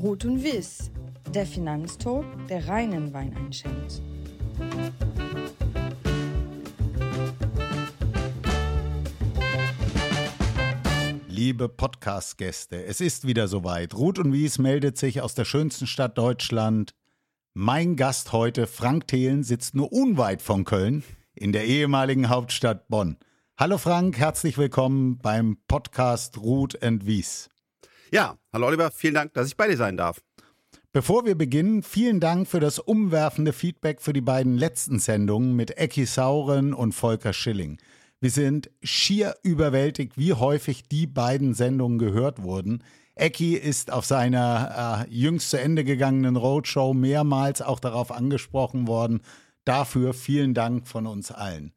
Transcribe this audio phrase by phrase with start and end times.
[0.00, 0.92] Rot und Wiss,
[1.34, 4.00] der Finanztalk, der reinen Wein einschenkt.
[11.26, 13.94] Liebe Podcast-Gäste, es ist wieder soweit.
[13.94, 16.94] Ruth und Wies meldet sich aus der schönsten Stadt Deutschland.
[17.54, 21.02] Mein Gast heute, Frank Thelen, sitzt nur unweit von Köln
[21.34, 23.16] in der ehemaligen Hauptstadt Bonn.
[23.56, 27.50] Hallo Frank, herzlich willkommen beim Podcast Ruth und Wies.
[28.10, 30.22] Ja, hallo Oliver, vielen Dank, dass ich bei dir sein darf.
[30.92, 35.76] Bevor wir beginnen, vielen Dank für das umwerfende Feedback für die beiden letzten Sendungen mit
[35.76, 37.76] Ecki Sauren und Volker Schilling.
[38.18, 42.82] Wir sind schier überwältigt, wie häufig die beiden Sendungen gehört wurden.
[43.14, 49.20] Ecki ist auf seiner äh, jüngst zu Ende gegangenen Roadshow mehrmals auch darauf angesprochen worden.
[49.66, 51.74] Dafür vielen Dank von uns allen.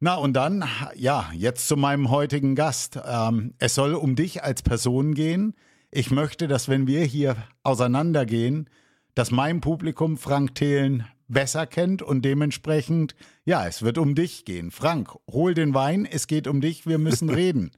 [0.00, 3.00] Na und dann, ja, jetzt zu meinem heutigen Gast.
[3.04, 5.54] Ähm, es soll um dich als Person gehen.
[5.90, 8.70] Ich möchte, dass wenn wir hier auseinandergehen,
[9.16, 14.70] dass mein Publikum Frank Thelen besser kennt und dementsprechend, ja, es wird um dich gehen.
[14.70, 17.72] Frank, hol den Wein, es geht um dich, wir müssen reden.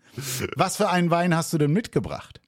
[0.56, 2.42] Was für einen Wein hast du denn mitgebracht?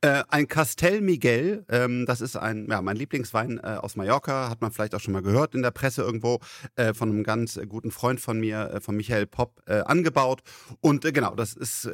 [0.00, 4.60] Äh, ein Castel Miguel, ähm, das ist ein, ja, mein Lieblingswein äh, aus Mallorca, hat
[4.60, 6.40] man vielleicht auch schon mal gehört in der Presse irgendwo,
[6.74, 10.42] äh, von einem ganz äh, guten Freund von mir, äh, von Michael Popp, angebaut.
[10.80, 11.88] Und genau, das ist,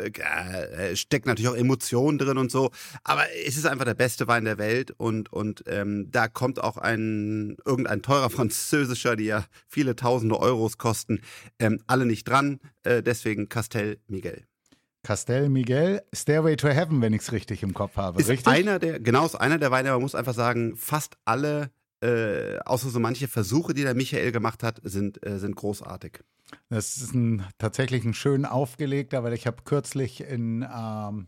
[0.94, 2.70] steckt natürlich auch Emotionen drin und so,
[3.02, 6.76] aber es ist einfach der beste Wein der Welt und, und ähm, da kommt auch
[6.76, 11.20] ein, irgendein teurer französischer, die ja viele tausende Euros kosten,
[11.58, 14.44] ähm, alle nicht dran, deswegen Castel Miguel.
[15.02, 18.20] Castel Miguel, Stairway to Heaven, wenn ich es richtig im Kopf habe.
[18.20, 18.52] Ist richtig?
[18.52, 22.88] einer der, genau, ist einer der Weine, man muss einfach sagen, fast alle, äh, außer
[22.88, 26.20] so manche Versuche, die der Michael gemacht hat, sind, äh, sind großartig.
[26.68, 31.26] Das ist ein, tatsächlich ein schön aufgelegter, weil ich habe kürzlich in ähm,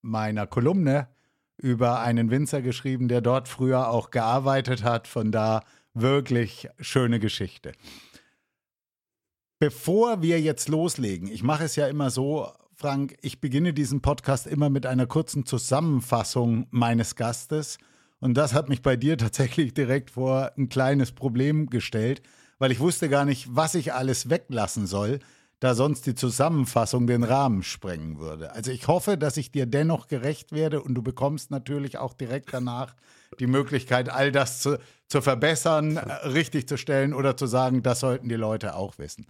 [0.00, 1.08] meiner Kolumne
[1.56, 5.08] über einen Winzer geschrieben, der dort früher auch gearbeitet hat.
[5.08, 7.72] Von da wirklich schöne Geschichte.
[9.58, 14.48] Bevor wir jetzt loslegen, ich mache es ja immer so, Frank, ich beginne diesen Podcast
[14.48, 17.78] immer mit einer kurzen Zusammenfassung meines Gastes.
[18.18, 22.20] Und das hat mich bei dir tatsächlich direkt vor ein kleines Problem gestellt,
[22.58, 25.20] weil ich wusste gar nicht, was ich alles weglassen soll,
[25.60, 28.52] da sonst die Zusammenfassung den Rahmen sprengen würde.
[28.52, 32.52] Also ich hoffe, dass ich dir dennoch gerecht werde und du bekommst natürlich auch direkt
[32.52, 32.96] danach
[33.38, 38.28] die Möglichkeit, all das zu, zu verbessern, richtig zu stellen oder zu sagen, das sollten
[38.28, 39.26] die Leute auch wissen.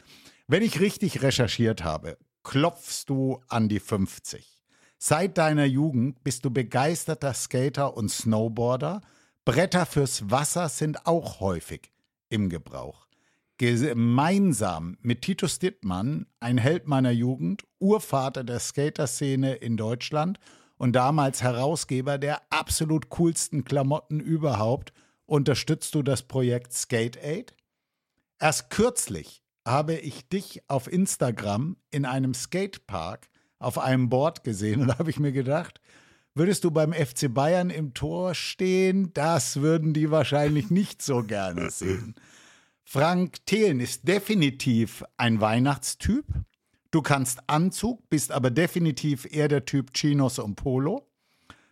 [0.49, 4.63] Wenn ich richtig recherchiert habe, klopfst du an die 50.
[4.99, 9.03] Seit deiner Jugend bist du begeisterter Skater und Snowboarder.
[9.45, 11.93] Bretter fürs Wasser sind auch häufig
[12.29, 13.07] im Gebrauch.
[13.59, 20.39] Gemeinsam mit Titus Dittmann, ein Held meiner Jugend, Urvater der Skaterszene in Deutschland
[20.77, 24.93] und damals Herausgeber der absolut coolsten Klamotten überhaupt,
[25.27, 27.55] unterstützt du das Projekt Skate Aid.
[28.41, 34.99] Erst kürzlich habe ich dich auf Instagram in einem Skatepark auf einem Board gesehen und
[34.99, 35.81] habe ich mir gedacht,
[36.35, 41.71] würdest du beim FC Bayern im Tor stehen, das würden die wahrscheinlich nicht so gerne
[41.71, 42.15] sehen.
[42.85, 46.27] Frank Thelen ist definitiv ein Weihnachtstyp.
[46.91, 51.09] Du kannst Anzug, bist aber definitiv eher der Typ Chinos und Polo.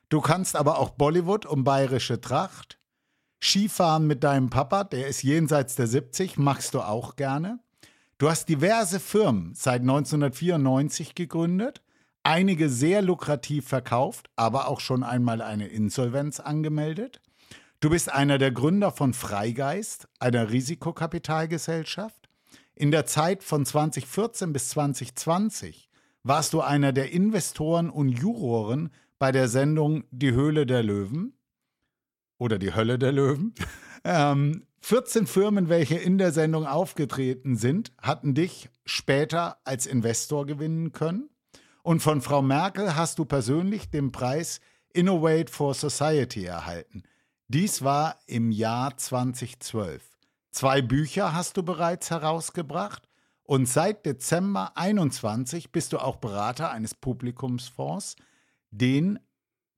[0.09, 2.79] Du kannst aber auch Bollywood und bayerische Tracht.
[3.41, 7.61] Skifahren mit deinem Papa, der ist jenseits der 70, machst du auch gerne.
[8.23, 11.83] Du hast diverse Firmen seit 1994 gegründet,
[12.23, 17.21] einige sehr lukrativ verkauft, aber auch schon einmal eine Insolvenz angemeldet.
[17.81, 22.29] Du bist einer der Gründer von Freigeist, einer Risikokapitalgesellschaft.
[22.77, 25.89] In der Zeit von 2014 bis 2020
[26.23, 31.37] warst du einer der Investoren und Juroren bei der Sendung Die Höhle der Löwen
[32.39, 33.53] oder die Hölle der Löwen.
[34.05, 40.91] ähm, 14 Firmen, welche in der Sendung aufgetreten sind, hatten dich später als Investor gewinnen
[40.91, 41.31] können.
[41.85, 44.61] Und von Frau Merkel hast du persönlich den Preis
[44.93, 47.05] Innovate for Society erhalten.
[47.47, 50.03] Dies war im Jahr 2012.
[50.51, 53.09] Zwei Bücher hast du bereits herausgebracht
[53.45, 58.17] und seit Dezember 21 bist du auch Berater eines Publikumsfonds,
[58.71, 59.21] den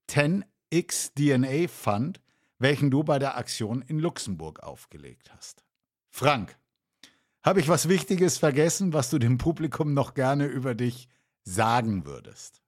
[0.08, 2.20] 10x DNA Fund,
[2.58, 5.64] welchen du bei der Aktion in Luxemburg aufgelegt hast.
[6.10, 6.56] Frank,
[7.42, 11.08] habe ich was Wichtiges vergessen, was du dem Publikum noch gerne über dich
[11.44, 12.62] sagen würdest?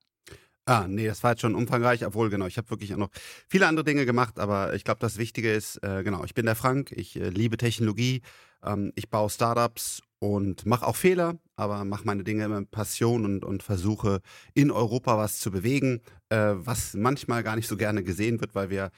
[0.65, 3.09] Ah, nee, das war jetzt schon umfangreich, obwohl, genau, ich habe wirklich auch noch
[3.47, 6.55] viele andere Dinge gemacht, aber ich glaube, das Wichtige ist, äh, genau, ich bin der
[6.55, 8.21] Frank, ich äh, liebe Technologie,
[8.61, 13.25] ähm, ich baue Startups und mache auch Fehler, aber mache meine Dinge immer mit Passion
[13.25, 14.21] und, und versuche
[14.53, 18.69] in Europa was zu bewegen, äh, was manchmal gar nicht so gerne gesehen wird, weil
[18.69, 18.91] wir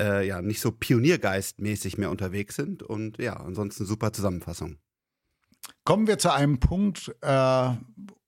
[0.00, 2.82] äh, ja nicht so pioniergeistmäßig mehr unterwegs sind.
[2.82, 4.76] Und ja, ansonsten super Zusammenfassung.
[5.84, 7.70] Kommen wir zu einem Punkt äh,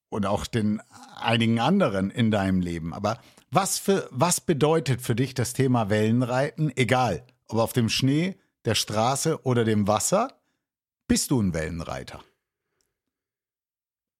[0.08, 0.80] und auch den
[1.16, 2.94] einigen anderen in deinem Leben.
[2.94, 8.36] Aber was, für, was bedeutet für dich das Thema Wellenreiten, egal ob auf dem Schnee,
[8.64, 10.34] der Straße oder dem Wasser?
[11.06, 12.22] Bist du ein Wellenreiter?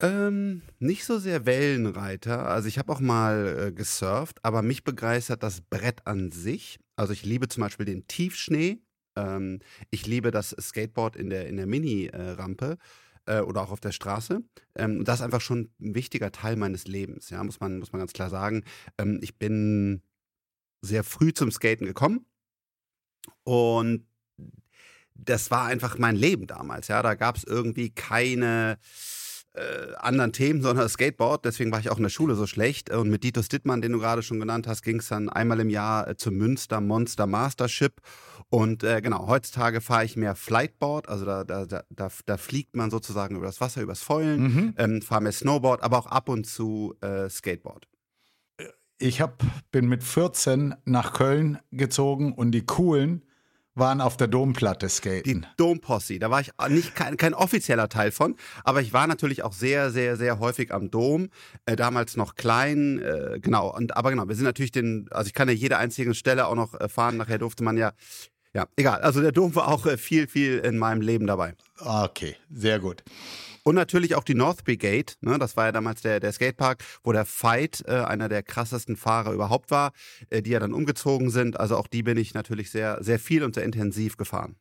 [0.01, 2.49] Ähm, nicht so sehr Wellenreiter.
[2.49, 6.79] Also ich habe auch mal äh, gesurft, aber mich begeistert das Brett an sich.
[6.95, 8.81] Also ich liebe zum Beispiel den Tiefschnee.
[9.17, 9.59] Ähm,
[9.91, 12.79] ich liebe das Skateboard in der, in der Mini-Rampe
[13.27, 14.43] äh, oder auch auf der Straße.
[14.77, 17.99] Ähm, das ist einfach schon ein wichtiger Teil meines Lebens, ja, muss man, muss man
[17.99, 18.65] ganz klar sagen.
[18.99, 20.03] Ähm, ich bin
[20.81, 22.25] sehr früh zum Skaten gekommen
[23.43, 24.07] und
[25.15, 27.03] das war einfach mein Leben damals, ja.
[27.03, 28.79] Da gab es irgendwie keine
[29.55, 31.45] äh, anderen Themen, sondern Skateboard.
[31.45, 32.91] Deswegen war ich auch in der Schule so schlecht.
[32.91, 35.71] Und mit Dito Stittmann, den du gerade schon genannt hast, ging es dann einmal im
[35.71, 38.01] Jahr äh, zum Münster Monster Mastership.
[38.51, 41.83] Und äh, genau, heutzutage fahre ich mehr Flightboard, also da, da, da,
[42.25, 44.75] da, fliegt man sozusagen über das Wasser, übers Fäulen, mhm.
[44.79, 47.87] ähm, fahre mehr Snowboard, aber auch ab und zu äh, Skateboard.
[48.99, 53.23] Ich hab, bin mit 14 nach Köln gezogen und die coolen
[53.79, 55.23] waren auf der Domplatte skaten.
[55.43, 59.43] Die Domposse, da war ich nicht kein, kein, offizieller Teil von, aber ich war natürlich
[59.43, 61.29] auch sehr, sehr, sehr häufig am Dom,
[61.67, 63.75] äh, damals noch klein, äh, genau.
[63.75, 66.55] Und aber genau, wir sind natürlich den, also ich kann ja jede einzige Stelle auch
[66.55, 67.17] noch äh, fahren.
[67.17, 67.93] Nachher durfte man ja,
[68.55, 69.01] ja, egal.
[69.03, 71.55] Also der Dom war auch äh, viel, viel in meinem Leben dabei.
[71.79, 73.03] Okay, sehr gut.
[73.69, 77.13] Und natürlich auch die North Brigade, ne, das war ja damals der, der Skatepark, wo
[77.13, 79.93] der Fight äh, einer der krassesten Fahrer überhaupt war,
[80.31, 81.61] äh, die ja dann umgezogen sind.
[81.61, 84.57] Also auch die bin ich natürlich sehr, sehr viel und sehr intensiv gefahren.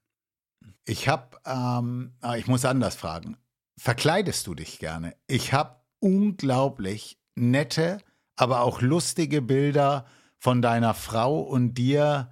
[0.84, 3.38] Ich habe, ähm, ah, ich muss anders fragen.
[3.80, 5.16] Verkleidest du dich gerne?
[5.28, 8.00] Ich habe unglaublich nette,
[8.36, 10.06] aber auch lustige Bilder
[10.38, 12.30] von deiner Frau und dir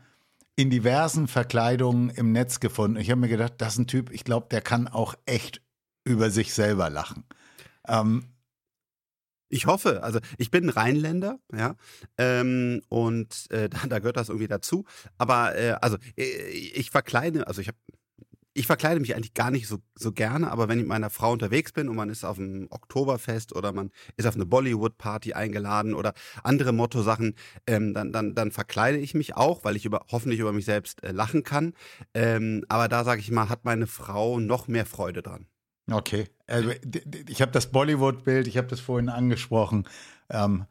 [0.58, 2.98] in diversen Verkleidungen im Netz gefunden.
[2.98, 5.62] Ich habe mir gedacht, das ist ein Typ, ich glaube, der kann auch echt
[6.06, 7.26] über sich selber lachen.
[7.88, 8.26] Ähm,
[9.50, 11.76] ich hoffe, also ich bin Rheinländer, ja,
[12.18, 14.86] ähm, und äh, da, da, gehört das irgendwie dazu.
[15.18, 17.78] Aber äh, also äh, ich verkleide, also ich habe
[18.58, 21.34] ich verkleide mich eigentlich gar nicht so, so gerne, aber wenn ich mit meiner Frau
[21.34, 25.94] unterwegs bin und man ist auf einem Oktoberfest oder man ist auf eine Bollywood-Party eingeladen
[25.94, 27.36] oder andere Motto-Sachen,
[27.68, 31.04] ähm, dann, dann, dann verkleide ich mich auch, weil ich über, hoffentlich über mich selbst
[31.04, 31.74] äh, lachen kann.
[32.14, 35.48] Ähm, aber da sage ich mal, hat meine Frau noch mehr Freude dran.
[35.92, 36.72] Okay, also
[37.28, 39.88] ich habe das Bollywood-Bild, ich habe das vorhin angesprochen.
[40.30, 40.66] Ähm,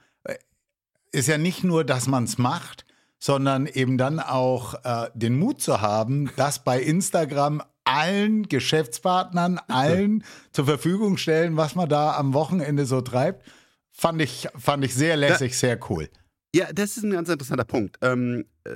[1.12, 2.84] ist ja nicht nur, dass man es macht,
[3.18, 10.24] sondern eben dann auch äh, den Mut zu haben, das bei Instagram allen Geschäftspartnern, allen
[10.52, 13.46] zur Verfügung stellen, was man da am Wochenende so treibt.
[13.92, 16.08] Fand ich, fand ich sehr lässig, ja, sehr cool.
[16.54, 17.98] Ja, das ist ein ganz interessanter Punkt.
[18.02, 18.72] Ähm, äh,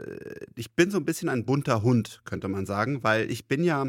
[0.55, 3.87] ich bin so ein bisschen ein bunter Hund, könnte man sagen, weil ich bin ja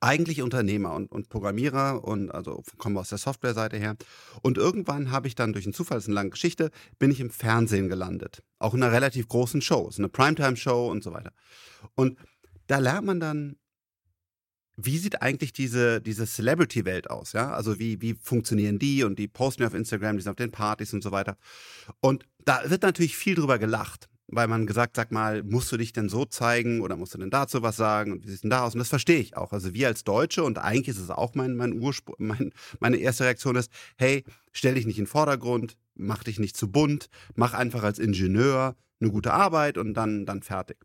[0.00, 3.96] eigentlich Unternehmer und, und Programmierer und also komme aus der Softwareseite her.
[4.42, 7.20] Und irgendwann habe ich dann durch einen Zufall, das ist eine lange Geschichte, bin ich
[7.20, 8.42] im Fernsehen gelandet.
[8.58, 11.32] Auch in einer relativ großen Show, so eine Primetime-Show und so weiter.
[11.94, 12.18] Und
[12.66, 13.56] da lernt man dann,
[14.76, 17.52] wie sieht eigentlich diese, diese Celebrity-Welt aus, ja?
[17.52, 20.52] Also wie, wie funktionieren die und die posten ja auf Instagram, die sind auf den
[20.52, 21.36] Partys und so weiter.
[22.00, 25.92] Und da wird natürlich viel drüber gelacht weil man gesagt, sag mal, musst du dich
[25.92, 28.64] denn so zeigen oder musst du denn dazu was sagen und wie sieht denn da
[28.64, 28.74] aus?
[28.74, 29.52] Und das verstehe ich auch.
[29.52, 33.24] Also wir als Deutsche und eigentlich ist es auch mein, mein Ursprung, mein, meine erste
[33.24, 37.54] Reaktion ist, hey, stell dich nicht in den Vordergrund, mach dich nicht zu bunt, mach
[37.54, 40.76] einfach als Ingenieur eine gute Arbeit und dann, dann fertig.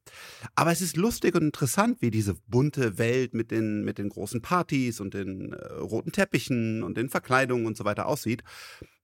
[0.56, 4.42] Aber es ist lustig und interessant, wie diese bunte Welt mit den, mit den großen
[4.42, 8.44] Partys und den äh, roten Teppichen und den Verkleidungen und so weiter aussieht.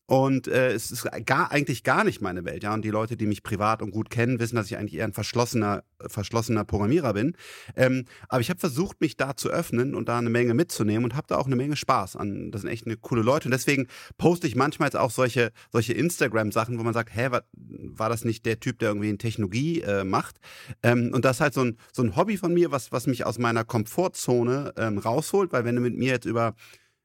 [0.08, 2.74] Und äh, es ist gar, eigentlich gar nicht meine Welt, ja.
[2.74, 5.14] Und die Leute, die mich privat und gut kennen, wissen, dass ich eigentlich eher ein
[5.14, 7.38] verschlossener, verschlossener Programmierer bin.
[7.78, 11.16] Ähm, aber ich habe versucht, mich da zu öffnen und da eine Menge mitzunehmen und
[11.16, 12.52] habe da auch eine Menge Spaß an.
[12.52, 13.48] Das sind echt eine coole Leute.
[13.48, 17.44] Und deswegen poste ich manchmal jetzt auch solche, solche Instagram-Sachen, wo man sagt, hä, war,
[17.54, 20.42] war das nicht der Typ, der irgendwie in Technologie äh, macht?
[20.84, 23.26] Ähm, und das ist halt so ein, so ein Hobby von mir, was, was mich
[23.26, 26.54] aus meiner Komfortzone ähm, rausholt, weil wenn du mit mir jetzt über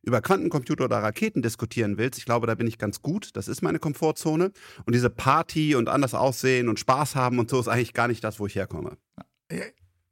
[0.07, 3.31] über Quantencomputer oder Raketen diskutieren willst, ich glaube, da bin ich ganz gut.
[3.35, 4.53] Das ist meine Komfortzone.
[4.87, 8.23] Und diese Party und anders aussehen und Spaß haben und so ist eigentlich gar nicht
[8.23, 8.97] das, wo ich herkomme.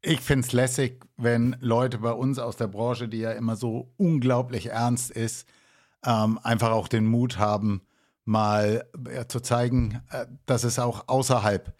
[0.02, 3.92] Ich finde es lässig, wenn Leute bei uns aus der Branche, die ja immer so
[3.96, 5.48] unglaublich ernst ist,
[6.04, 7.82] ähm, einfach auch den Mut haben,
[8.24, 11.72] mal ja, zu zeigen, äh, dass es auch außerhalb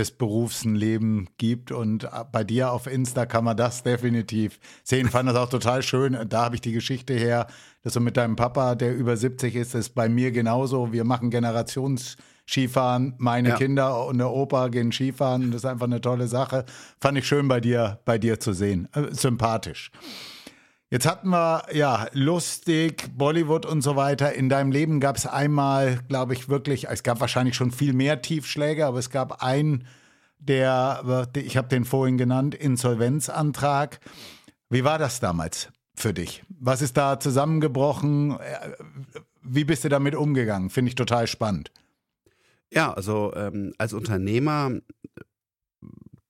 [0.00, 1.70] des Berufs ein Leben gibt.
[1.70, 5.08] Und bei dir auf Insta kann man das definitiv sehen.
[5.08, 6.18] Fand das auch total schön.
[6.28, 7.46] Da habe ich die Geschichte her,
[7.82, 10.92] dass du mit deinem Papa, der über 70 ist, ist bei mir genauso.
[10.92, 13.14] Wir machen Generationsskifahren.
[13.18, 13.56] Meine ja.
[13.56, 15.50] Kinder und der Opa gehen Skifahren.
[15.50, 16.64] Das ist einfach eine tolle Sache.
[16.98, 18.88] Fand ich schön bei dir, bei dir zu sehen.
[18.94, 19.90] Äh, sympathisch.
[20.92, 24.32] Jetzt hatten wir ja lustig, Bollywood und so weiter.
[24.32, 28.22] In deinem Leben gab es einmal, glaube ich, wirklich, es gab wahrscheinlich schon viel mehr
[28.22, 29.86] Tiefschläge, aber es gab einen,
[30.40, 34.00] der, ich habe den vorhin genannt, Insolvenzantrag.
[34.68, 36.42] Wie war das damals für dich?
[36.48, 38.36] Was ist da zusammengebrochen?
[39.42, 40.70] Wie bist du damit umgegangen?
[40.70, 41.70] Finde ich total spannend.
[42.72, 44.72] Ja, also ähm, als Unternehmer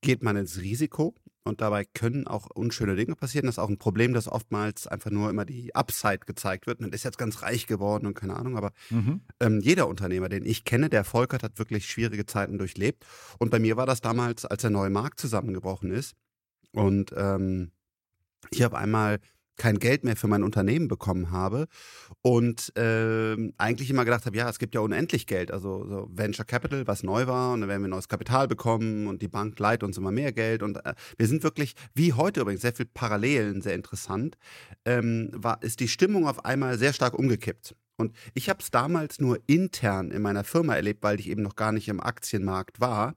[0.02, 3.46] geht man ins Risiko und dabei können auch unschöne Dinge passieren.
[3.46, 6.80] Das ist auch ein Problem, dass oftmals einfach nur immer die Upside gezeigt wird.
[6.80, 9.22] Man ist jetzt ganz reich geworden und keine Ahnung, aber mhm.
[9.40, 13.06] ähm, jeder Unternehmer, den ich kenne, der Erfolg hat, hat wirklich schwierige Zeiten durchlebt.
[13.38, 16.14] Und bei mir war das damals, als der neue Markt zusammengebrochen ist.
[16.72, 17.72] Und ähm,
[18.50, 19.18] ich habe einmal
[19.56, 21.66] kein Geld mehr für mein Unternehmen bekommen habe
[22.22, 26.46] und äh, eigentlich immer gedacht habe, ja, es gibt ja unendlich Geld, also so Venture
[26.46, 29.82] Capital, was neu war und dann werden wir neues Kapital bekommen und die Bank leiht
[29.82, 33.60] uns immer mehr Geld und äh, wir sind wirklich, wie heute übrigens, sehr viel Parallelen,
[33.60, 34.36] sehr interessant,
[34.84, 37.74] ähm, war, ist die Stimmung auf einmal sehr stark umgekippt.
[37.96, 41.54] Und ich habe es damals nur intern in meiner Firma erlebt, weil ich eben noch
[41.54, 43.14] gar nicht im Aktienmarkt war.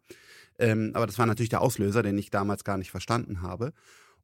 [0.60, 3.74] Ähm, aber das war natürlich der Auslöser, den ich damals gar nicht verstanden habe.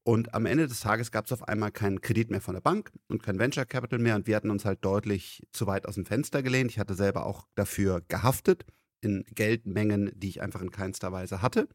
[0.03, 2.91] Und am Ende des Tages gab es auf einmal keinen Kredit mehr von der Bank
[3.07, 4.15] und kein Venture Capital mehr.
[4.15, 6.71] Und wir hatten uns halt deutlich zu weit aus dem Fenster gelehnt.
[6.71, 8.65] Ich hatte selber auch dafür gehaftet
[9.01, 11.67] in Geldmengen, die ich einfach in keinster Weise hatte.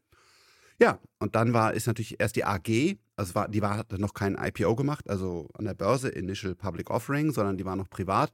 [0.79, 4.13] Ja, und dann war, ist natürlich erst die AG, also war, die war, hatte noch
[4.13, 8.33] kein IPO gemacht, also an der Börse, Initial Public Offering, sondern die war noch privat.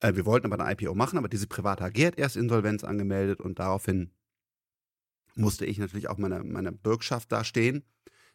[0.00, 3.40] Äh, wir wollten aber ein IPO machen, aber diese private AG hat erst Insolvenz angemeldet
[3.40, 4.10] und daraufhin
[5.36, 7.84] musste ich natürlich auch meine, meine Bürgschaft da stehen.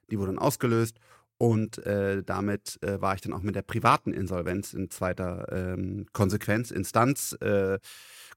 [0.09, 0.99] Die wurde dann ausgelöst
[1.37, 6.05] und äh, damit äh, war ich dann auch mit der privaten Insolvenz in zweiter ähm,
[6.13, 7.79] Konsequenz, Instanz äh,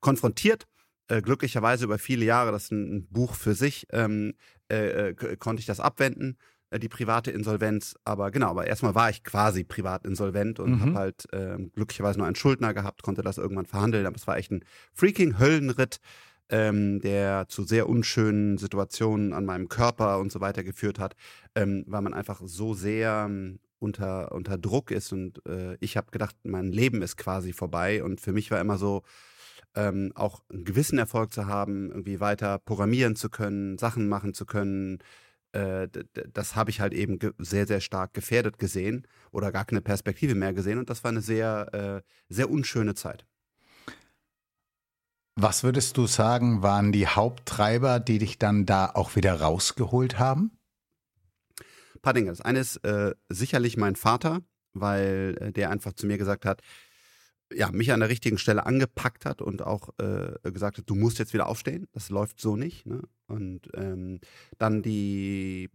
[0.00, 0.66] konfrontiert.
[1.08, 4.34] Äh, glücklicherweise über viele Jahre, das ist ein, ein Buch für sich, ähm,
[4.68, 6.36] äh, äh, konnte ich das abwenden,
[6.76, 7.94] die private Insolvenz.
[8.04, 10.80] Aber genau, aber erstmal war ich quasi privat insolvent und mhm.
[10.80, 14.04] habe halt ähm, glücklicherweise nur einen Schuldner gehabt, konnte das irgendwann verhandeln.
[14.06, 16.00] Aber es war echt ein freaking Höllenritt
[16.50, 21.16] ähm, der zu sehr unschönen Situationen an meinem Körper und so weiter geführt hat,
[21.54, 26.10] ähm, weil man einfach so sehr ähm, unter, unter Druck ist und äh, ich habe
[26.10, 29.02] gedacht, mein Leben ist quasi vorbei und für mich war immer so,
[29.74, 34.46] ähm, auch einen gewissen Erfolg zu haben, irgendwie weiter programmieren zu können, Sachen machen zu
[34.46, 34.98] können,
[35.52, 35.88] äh,
[36.32, 40.52] das habe ich halt eben sehr, sehr stark gefährdet gesehen oder gar keine Perspektive mehr
[40.52, 43.26] gesehen und das war eine sehr, äh, sehr unschöne Zeit.
[45.38, 50.58] Was würdest du sagen, waren die Haupttreiber, die dich dann da auch wieder rausgeholt haben?
[51.60, 52.30] Ein paar Dinge.
[52.30, 54.40] Das eine ist äh, sicherlich mein Vater,
[54.72, 56.62] weil äh, der einfach zu mir gesagt hat,
[57.52, 61.18] ja, mich an der richtigen Stelle angepackt hat und auch äh, gesagt hat, du musst
[61.18, 62.86] jetzt wieder aufstehen, das läuft so nicht.
[62.86, 63.02] Ne?
[63.26, 64.20] Und ähm,
[64.56, 65.70] dann die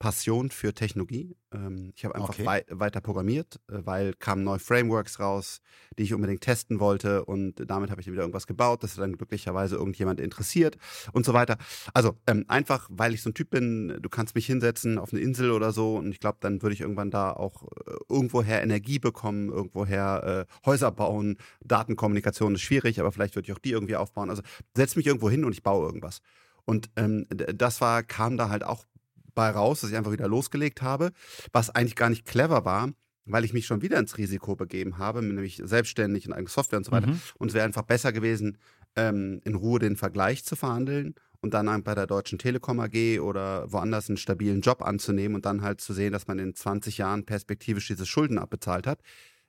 [0.00, 1.36] Passion für Technologie.
[1.52, 2.46] Ähm, ich habe einfach okay.
[2.46, 5.60] wei weiter programmiert, äh, weil kamen neue Frameworks raus,
[5.98, 9.18] die ich unbedingt testen wollte und damit habe ich dann wieder irgendwas gebaut, das dann
[9.18, 10.78] glücklicherweise irgendjemand interessiert
[11.12, 11.58] und so weiter.
[11.92, 15.20] Also ähm, einfach, weil ich so ein Typ bin, du kannst mich hinsetzen auf eine
[15.20, 18.98] Insel oder so und ich glaube, dann würde ich irgendwann da auch äh, irgendwoher Energie
[18.98, 23.96] bekommen, irgendwoher äh, Häuser bauen, Datenkommunikation ist schwierig, aber vielleicht würde ich auch die irgendwie
[23.96, 24.30] aufbauen.
[24.30, 24.42] Also
[24.74, 26.22] setz mich irgendwo hin und ich baue irgendwas.
[26.64, 28.86] Und ähm, das war, kam da halt auch
[29.34, 31.12] bei raus, dass ich einfach wieder losgelegt habe,
[31.52, 32.90] was eigentlich gar nicht clever war,
[33.24, 36.84] weil ich mich schon wieder ins Risiko begeben habe, nämlich selbstständig und eigene Software und
[36.84, 37.08] so weiter.
[37.08, 37.20] Mhm.
[37.38, 38.58] Und es wäre einfach besser gewesen,
[38.96, 43.70] ähm, in Ruhe den Vergleich zu verhandeln und dann bei der Deutschen Telekom AG oder
[43.72, 47.24] woanders einen stabilen Job anzunehmen und dann halt zu sehen, dass man in 20 Jahren
[47.24, 49.00] perspektivisch diese Schulden abbezahlt hat.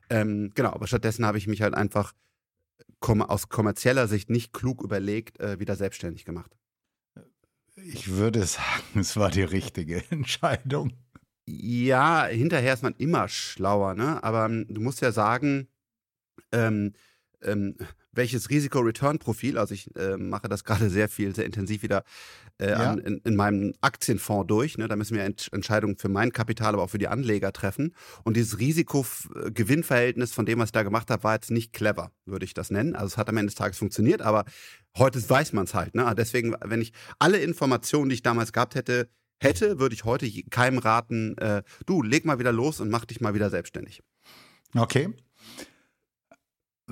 [0.10, 2.14] Ähm, genau, aber stattdessen habe ich mich halt einfach
[3.02, 6.56] aus kommerzieller Sicht nicht klug überlegt, äh, wieder selbstständig gemacht.
[7.86, 10.94] Ich würde sagen, es war die richtige Entscheidung.
[11.46, 14.24] Ja, hinterher ist man immer schlauer, ne?
[14.24, 15.68] Aber ähm, du musst ja sagen,
[16.52, 16.94] ähm,
[17.42, 17.76] ähm,
[18.14, 22.04] welches Risiko-Return-Profil, also ich äh, mache das gerade sehr viel, sehr intensiv wieder
[22.60, 22.92] äh, ja.
[22.92, 24.78] an, in, in, meinem Aktienfonds durch.
[24.78, 24.88] Ne?
[24.88, 27.96] Da müssen wir Ent Entscheidungen für mein Kapital, aber auch für die Anleger treffen.
[28.24, 32.46] Und dieses Risiko-Gewinn-Verhältnis von dem, was ich da gemacht habe, war jetzt nicht clever, würde
[32.46, 32.96] ich das nennen.
[32.96, 34.46] Also es hat am Ende des Tages funktioniert, aber
[34.98, 35.96] heute weiß man es halt.
[35.96, 36.14] Ne?
[36.18, 39.10] Deswegen, wenn ich alle Informationen, die ich damals gehabt hätte,
[39.42, 43.22] hätte, würde ich heute keinem raten, äh, du, leg mal wieder los und mach dich
[43.22, 44.02] mal wieder selbstständig.
[44.76, 45.10] Okay.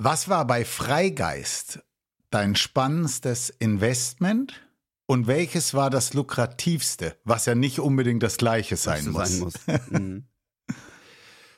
[0.02, 1.84] Was war bei Freigeist
[2.30, 4.66] dein spannendstes Investment
[5.04, 9.28] Und welches war das lukrativste, was ja nicht unbedingt das gleiche sein muss?
[9.28, 9.54] Sein muss.
[9.90, 10.24] mhm.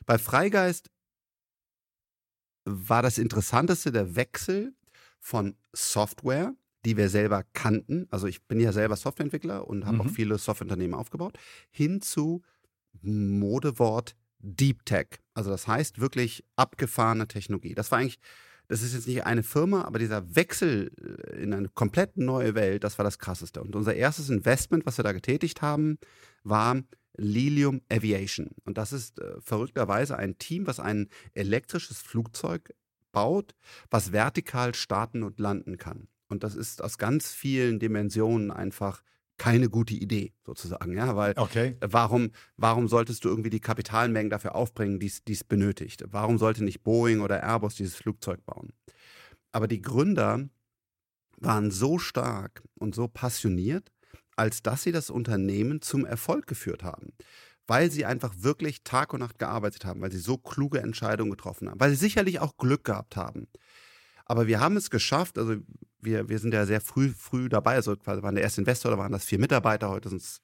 [0.06, 0.90] Bei Freigeist
[2.64, 4.75] war das Interessanteste der Wechsel
[5.20, 6.52] von Software,
[6.84, 8.08] die wir selber kannten.
[8.11, 10.00] Also ich bin ja selber Softwareentwickler und habe mhm.
[10.00, 11.38] auch viele Softwareunternehmen aufgebaut,
[11.70, 12.42] hin zu
[13.02, 15.06] Modewort Deep Tech.
[15.34, 17.75] Also das heißt wirklich abgefahrene Technologie.
[17.75, 18.18] Das war eigentlich,
[18.68, 22.84] das ist jetzt nicht eine Firma, aber dieser Wechsel äh, in eine komplett neue Welt,
[22.84, 23.62] das war das Krasseste.
[23.62, 25.99] Und unser erstes Investment, was wir da getätigt haben,
[26.42, 26.82] war
[27.16, 28.50] Lilium Aviation.
[28.64, 32.75] Und das ist äh, verrückterweise ein Team, was ein elektrisches Flugzeug
[33.12, 33.54] baut,
[33.90, 36.08] was vertikal starten und landen kann.
[36.28, 39.02] Und das ist aus ganz vielen Dimensionen einfach
[39.38, 41.76] keine gute Idee, sozusagen, ja, weil okay.
[41.80, 46.04] warum, warum solltest du irgendwie die Kapitalmengen dafür aufbringen, die es benötigt?
[46.08, 48.72] Warum sollte nicht Boeing oder Airbus dieses Flugzeug bauen?
[49.50, 50.48] Aber die Gründer
[51.38, 53.90] waren so stark und so passioniert,
[54.36, 57.12] als dass sie das Unternehmen zum Erfolg geführt haben.
[57.66, 61.70] Weil sie einfach wirklich Tag und Nacht gearbeitet haben, weil sie so kluge Entscheidungen getroffen
[61.70, 63.46] haben, weil sie sicherlich auch Glück gehabt haben.
[64.24, 65.56] Aber wir haben es geschafft, also
[66.02, 68.99] wir, wir sind ja sehr früh, früh dabei, also quasi waren der erste Investor, da
[68.99, 70.42] waren das vier Mitarbeiter, heute sind es,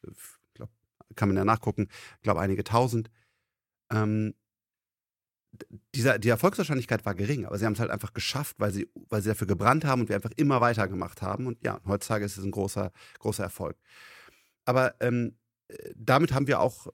[0.55, 0.71] glaub,
[1.17, 3.11] kann man ja nachgucken, ich glaube einige tausend.
[3.91, 4.35] Ähm,
[5.95, 9.23] dieser, die Erfolgswahrscheinlichkeit war gering, aber sie haben es halt einfach geschafft, weil sie, weil
[9.23, 11.47] sie dafür gebrannt haben und wir einfach immer weitergemacht haben.
[11.47, 13.77] Und ja, heutzutage ist es ein großer, großer Erfolg.
[14.65, 15.37] Aber ähm,
[15.95, 16.87] damit haben wir auch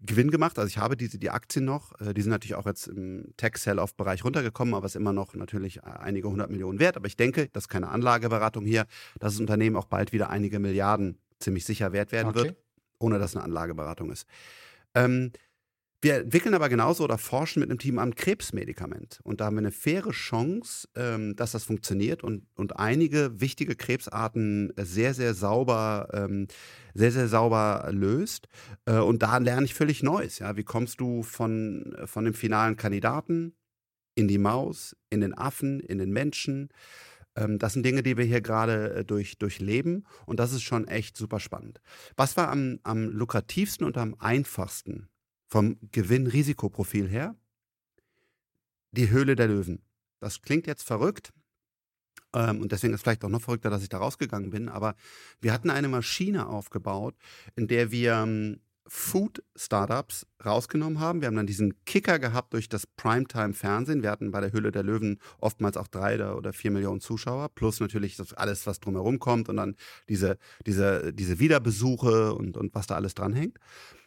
[0.00, 0.58] Gewinn gemacht.
[0.58, 1.98] Also ich habe diese die Aktien noch.
[2.00, 5.84] Äh, die sind natürlich auch jetzt im Tech-Sell-Off-Bereich runtergekommen, aber es ist immer noch natürlich
[5.84, 6.96] einige hundert Millionen wert.
[6.96, 8.86] Aber ich denke, das ist keine Anlageberatung hier,
[9.18, 12.44] dass das Unternehmen auch bald wieder einige Milliarden ziemlich sicher wert werden okay.
[12.44, 12.56] wird,
[12.98, 14.26] ohne dass es eine Anlageberatung ist.
[14.94, 15.32] Ähm,
[16.02, 19.20] wir entwickeln aber genauso oder forschen mit einem Team am Krebsmedikament.
[19.22, 23.76] Und da haben wir eine faire Chance, ähm, dass das funktioniert und, und einige wichtige
[23.76, 26.48] Krebsarten sehr, sehr sauber, ähm,
[26.92, 28.48] sehr, sehr sauber löst.
[28.84, 30.40] Äh, und da lerne ich völlig Neues.
[30.40, 30.56] Ja?
[30.56, 33.54] Wie kommst du von, von dem finalen Kandidaten
[34.16, 36.70] in die Maus, in den Affen, in den Menschen?
[37.36, 40.88] Ähm, das sind Dinge, die wir hier gerade äh, durch, durchleben und das ist schon
[40.88, 41.80] echt super spannend.
[42.16, 45.08] Was war am, am lukrativsten und am einfachsten
[45.52, 47.36] vom Gewinn-Risikoprofil her
[48.92, 49.82] die Höhle der Löwen.
[50.18, 51.34] Das klingt jetzt verrückt.
[52.34, 54.70] Ähm, und deswegen ist vielleicht auch noch verrückter, dass ich da rausgegangen bin.
[54.70, 54.94] Aber
[55.42, 57.16] wir hatten eine Maschine aufgebaut,
[57.54, 61.20] in der wir ähm, Food-Startups rausgenommen haben.
[61.20, 64.02] Wir haben dann diesen Kicker gehabt durch das Primetime-Fernsehen.
[64.02, 67.78] Wir hatten bei der Höhle der Löwen oftmals auch drei oder vier Millionen Zuschauer, plus
[67.78, 69.76] natürlich alles, was drumherum kommt und dann
[70.08, 73.58] diese, diese, diese Wiederbesuche und, und was da alles dranhängt.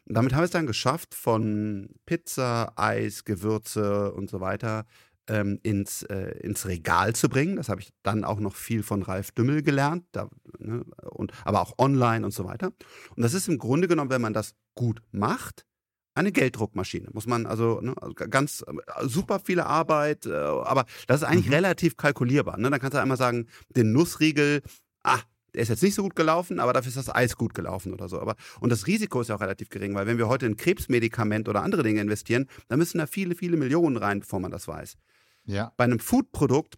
[0.08, 4.86] Und damit haben wir es dann geschafft, von Pizza, Eis, Gewürze und so weiter
[5.28, 7.56] ähm, ins, äh, ins Regal zu bringen.
[7.56, 11.62] Das habe ich dann auch noch viel von Ralf Dümmel gelernt, da, ne, und, aber
[11.62, 12.68] auch online und so weiter.
[13.16, 15.66] Und das ist im Grunde genommen, wenn man das gut macht,
[16.14, 17.10] eine Gelddruckmaschine.
[17.12, 21.48] Muss man also, ne, also ganz äh, super viele Arbeit, äh, aber das ist eigentlich
[21.48, 21.54] mhm.
[21.54, 22.58] relativ kalkulierbar.
[22.58, 22.70] Ne?
[22.70, 24.62] Dann kannst du einmal sagen, den Nussriegel,
[25.04, 25.20] ah,
[25.56, 28.10] der ist jetzt nicht so gut gelaufen, aber dafür ist das Eis gut gelaufen oder
[28.10, 28.20] so.
[28.20, 31.48] Aber, und das Risiko ist ja auch relativ gering, weil wenn wir heute in Krebsmedikament
[31.48, 34.98] oder andere Dinge investieren, dann müssen da viele, viele Millionen rein, bevor man das weiß.
[35.46, 35.72] Ja.
[35.78, 36.76] Bei einem Foodprodukt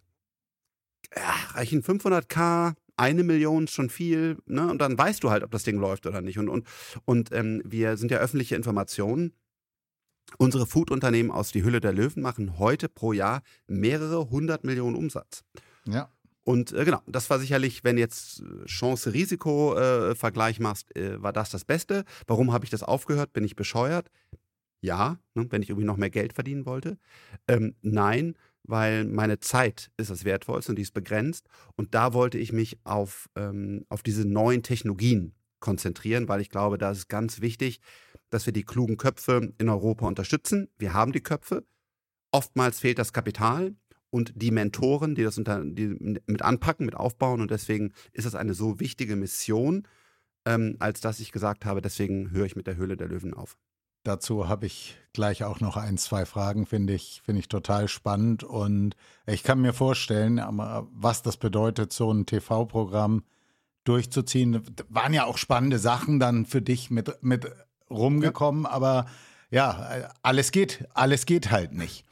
[1.16, 4.70] ja, reichen 500k, eine Million ist schon viel, ne?
[4.70, 6.38] Und dann weißt du halt, ob das Ding läuft oder nicht.
[6.38, 6.66] Und, und,
[7.04, 9.32] und ähm, wir sind ja öffentliche Informationen.
[10.36, 15.42] Unsere Foodunternehmen aus die Hülle der Löwen machen heute pro Jahr mehrere hundert Millionen Umsatz.
[15.86, 16.10] Ja.
[16.48, 21.50] Und äh, genau, das war sicherlich, wenn jetzt äh, Chance-Risiko-Vergleich äh, machst, äh, war das
[21.50, 22.06] das Beste.
[22.26, 23.34] Warum habe ich das aufgehört?
[23.34, 24.10] Bin ich bescheuert?
[24.80, 26.96] Ja, ne, wenn ich irgendwie noch mehr Geld verdienen wollte.
[27.48, 31.46] Ähm, nein, weil meine Zeit ist das Wertvollste und die ist begrenzt.
[31.76, 36.78] Und da wollte ich mich auf, ähm, auf diese neuen Technologien konzentrieren, weil ich glaube,
[36.78, 37.82] da ist ganz wichtig,
[38.30, 40.70] dass wir die klugen Köpfe in Europa unterstützen.
[40.78, 41.66] Wir haben die Köpfe.
[42.32, 43.74] Oftmals fehlt das Kapital
[44.10, 47.40] und die Mentoren, die das unter, die mit anpacken, mit aufbauen.
[47.40, 49.86] Und deswegen ist das eine so wichtige Mission,
[50.44, 53.56] ähm, als dass ich gesagt habe, deswegen höre ich mit der Höhle der Löwen auf.
[54.04, 58.44] Dazu habe ich gleich auch noch ein, zwei Fragen, finde ich, finde ich total spannend.
[58.44, 58.94] Und
[59.26, 60.40] ich kann mir vorstellen,
[60.92, 63.24] was das bedeutet, so ein TV-Programm
[63.84, 64.62] durchzuziehen.
[64.88, 67.50] Waren ja auch spannende Sachen dann für dich mit, mit
[67.90, 68.70] rumgekommen, ja.
[68.70, 69.06] aber
[69.50, 72.04] ja, alles geht, alles geht halt nicht.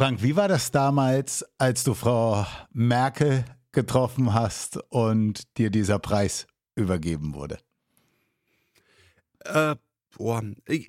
[0.00, 6.46] Frank, wie war das damals, als du Frau Merkel getroffen hast und dir dieser Preis
[6.74, 7.58] übergeben wurde?
[9.40, 9.76] Äh,
[10.16, 10.42] boah,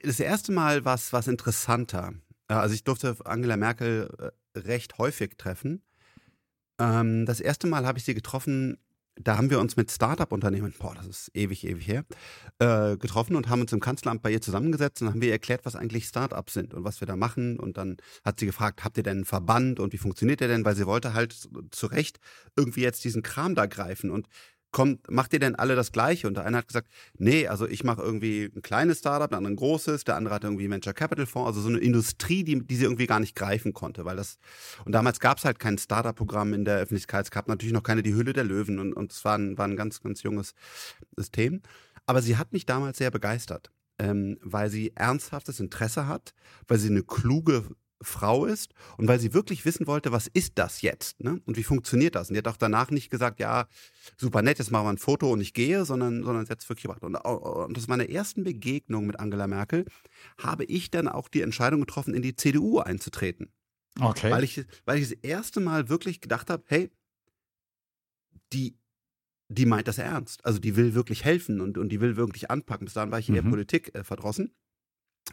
[0.05, 2.13] das erste Mal war es was interessanter.
[2.47, 5.81] Äh, also ich durfte Angela Merkel äh, recht häufig treffen.
[6.79, 8.77] Ähm, das erste Mal habe ich sie getroffen
[9.23, 12.05] da haben wir uns mit Startup-Unternehmen, boah, das ist ewig, ewig her,
[12.59, 15.75] äh, getroffen und haben uns im Kanzleramt bei ihr zusammengesetzt und haben ihr erklärt, was
[15.75, 17.59] eigentlich Startups sind und was wir da machen.
[17.59, 20.65] Und dann hat sie gefragt, habt ihr denn einen Verband und wie funktioniert der denn?
[20.65, 21.35] Weil sie wollte halt
[21.71, 22.19] zu Recht
[22.55, 24.11] irgendwie jetzt diesen Kram da greifen.
[24.11, 24.27] Und
[24.71, 26.27] kommt, macht ihr denn alle das Gleiche?
[26.27, 29.53] Und der eine hat gesagt, nee, also ich mache irgendwie ein kleines Startup, der andere
[29.53, 32.75] ein großes, der andere hat irgendwie Venture Capital Fonds, also so eine Industrie, die, die
[32.75, 34.37] sie irgendwie gar nicht greifen konnte, weil das,
[34.85, 38.03] und damals gab es halt kein Startup-Programm in der Öffentlichkeit, es gab natürlich noch keine
[38.03, 40.53] Die Hülle der Löwen und, und es war ein, war ein ganz, ganz junges
[41.15, 41.61] System.
[42.05, 43.71] Aber sie hat mich damals sehr begeistert.
[43.99, 46.33] Ähm, weil sie ernsthaftes Interesse hat,
[46.67, 47.69] weil sie eine kluge
[48.01, 51.41] Frau ist und weil sie wirklich wissen wollte, was ist das jetzt ne?
[51.45, 52.29] und wie funktioniert das.
[52.29, 53.67] Und die hat auch danach nicht gesagt, ja,
[54.17, 56.69] super nett, jetzt machen wir ein Foto und ich gehe, sondern, sondern sie hat es
[56.69, 57.03] wirklich gemacht.
[57.03, 59.85] Und, und aus meiner ersten Begegnung mit Angela Merkel
[60.37, 63.51] habe ich dann auch die Entscheidung getroffen, in die CDU einzutreten.
[63.99, 64.31] Okay.
[64.31, 66.89] Weil ich, weil ich das erste Mal wirklich gedacht habe, hey,
[68.53, 68.75] die,
[69.49, 70.45] die meint das ernst.
[70.45, 72.85] Also die will wirklich helfen und, und die will wirklich anpacken.
[72.85, 73.49] Bis dahin war ich eher mhm.
[73.49, 74.53] Politik äh, verdrossen.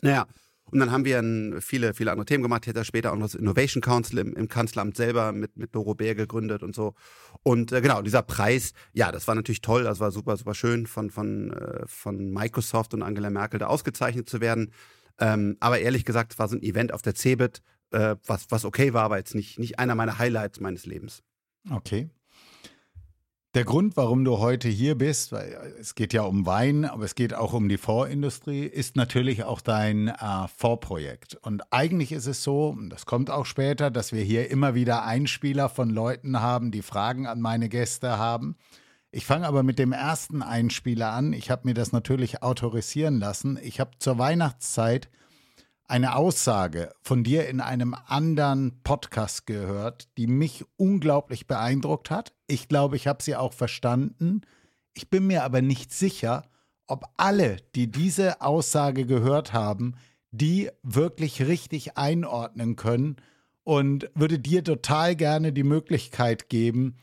[0.02, 0.26] Naja,
[0.70, 2.64] und dann haben wir viele, viele andere Themen gemacht.
[2.64, 5.94] Ich hätte später auch noch das Innovation Council im, im Kanzleramt selber mit, mit Doro
[5.94, 6.94] Bär gegründet und so.
[7.42, 9.85] Und äh, genau, dieser Preis, ja, das war natürlich toll.
[9.85, 14.28] Das war super, super schön von, von, äh, von Microsoft und Angela Merkel da ausgezeichnet
[14.28, 14.72] zu werden.
[15.18, 18.64] Ähm, aber ehrlich gesagt, es war so ein Event auf der CeBIT, äh, was, was
[18.64, 21.22] okay war, aber jetzt nicht, nicht einer meiner Highlights meines Lebens.
[21.70, 22.11] Okay.
[23.59, 27.05] Der Grund, warum du heute hier bist, weil äh, es geht ja um Wein, aber
[27.05, 30.14] es geht auch um die Vorindustrie, ist natürlich auch dein äh,
[30.57, 31.35] Vorprojekt.
[31.42, 35.68] Und eigentlich ist es so, das kommt auch später, dass wir hier immer wieder Einspieler
[35.68, 38.55] von Leuten haben, die Fragen an meine Gäste haben.
[39.11, 41.33] Ich fange aber mit dem ersten Einspieler an.
[41.33, 43.59] Ich habe mir das natürlich autorisieren lassen.
[43.61, 45.09] Ich habe zur Weihnachtszeit
[45.88, 52.35] eine Aussage von dir in einem anderen Podcast gehört, die mich unglaublich beeindruckt hat.
[52.46, 54.42] Ich glaube, ich habe sie auch verstanden.
[54.92, 56.44] Ich bin mir aber nicht sicher,
[56.87, 59.94] ob alle, die diese Aussage gehört haben,
[60.31, 63.16] die wirklich richtig einordnen können
[63.64, 66.96] und würde dir total gerne die Möglichkeit geben,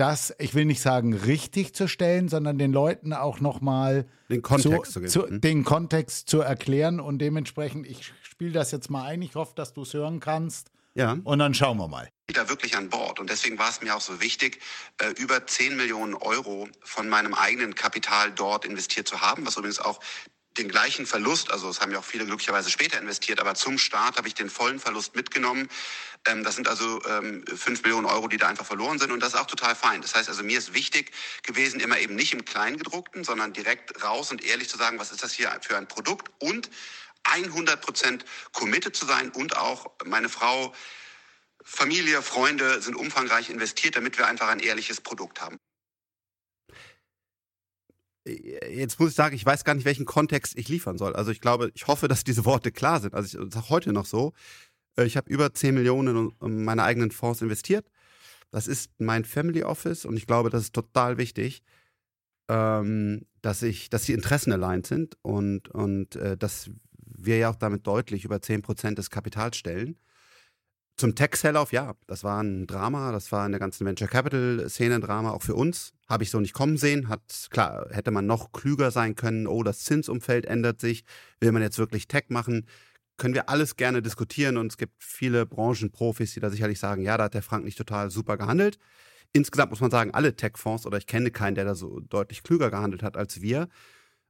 [0.00, 4.92] das, ich will nicht sagen richtig zu stellen, sondern den Leuten auch nochmal den Kontext
[4.92, 9.34] zu, zu, den Kontext zu erklären und dementsprechend, ich spiele das jetzt mal ein, ich
[9.34, 10.70] hoffe, dass du es hören kannst.
[10.94, 11.18] Ja.
[11.22, 12.08] Und dann schauen wir mal.
[12.32, 13.20] Da wirklich an Bord.
[13.20, 14.60] Und deswegen war es mir auch so wichtig,
[14.98, 19.78] äh, über 10 Millionen Euro von meinem eigenen Kapital dort investiert zu haben, was übrigens
[19.78, 20.00] auch
[20.60, 24.16] den gleichen Verlust, also es haben ja auch viele glücklicherweise später investiert, aber zum Start
[24.18, 25.68] habe ich den vollen Verlust mitgenommen.
[26.26, 29.34] Ähm, das sind also ähm, 5 Millionen Euro, die da einfach verloren sind und das
[29.34, 30.02] ist auch total fein.
[30.02, 34.30] Das heißt also, mir ist wichtig gewesen, immer eben nicht im Kleingedruckten, sondern direkt raus
[34.30, 36.70] und ehrlich zu sagen, was ist das hier für ein Produkt und
[37.24, 40.74] 100 Prozent committed zu sein und auch meine Frau,
[41.62, 45.58] Familie, Freunde sind umfangreich investiert, damit wir einfach ein ehrliches Produkt haben
[48.24, 51.14] jetzt muss ich sagen, ich weiß gar nicht, welchen Kontext ich liefern soll.
[51.14, 53.14] Also ich glaube, ich hoffe, dass diese Worte klar sind.
[53.14, 54.32] Also ich sage heute noch so,
[54.96, 57.90] äh, ich habe über 10 Millionen in meine eigenen Fonds investiert.
[58.50, 61.62] Das ist mein Family Office und ich glaube, das ist total wichtig,
[62.48, 67.56] ähm, dass ich, dass die Interessen aligned sind und, und äh, dass wir ja auch
[67.56, 69.96] damit deutlich über 10 Prozent des Kapitals stellen.
[71.00, 75.00] Zum Tech-Sell-Off, ja, das war ein Drama, das war in der ganzen Venture Capital-Szene ein
[75.00, 75.94] Drama, auch für uns.
[76.10, 77.08] Habe ich so nicht kommen sehen.
[77.08, 81.04] Hat, klar, hätte man noch klüger sein können, oh, das Zinsumfeld ändert sich,
[81.40, 82.66] will man jetzt wirklich Tech machen?
[83.16, 87.16] Können wir alles gerne diskutieren und es gibt viele Branchenprofis, die da sicherlich sagen, ja,
[87.16, 88.76] da hat der Frank nicht total super gehandelt.
[89.32, 92.70] Insgesamt muss man sagen, alle Tech-Fonds oder ich kenne keinen, der da so deutlich klüger
[92.70, 93.70] gehandelt hat als wir.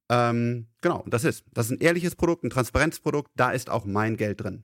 [0.08, 1.44] Ähm, genau, das ist.
[1.52, 4.62] Das ist ein ehrliches Produkt, ein Transparenzprodukt, da ist auch mein Geld drin.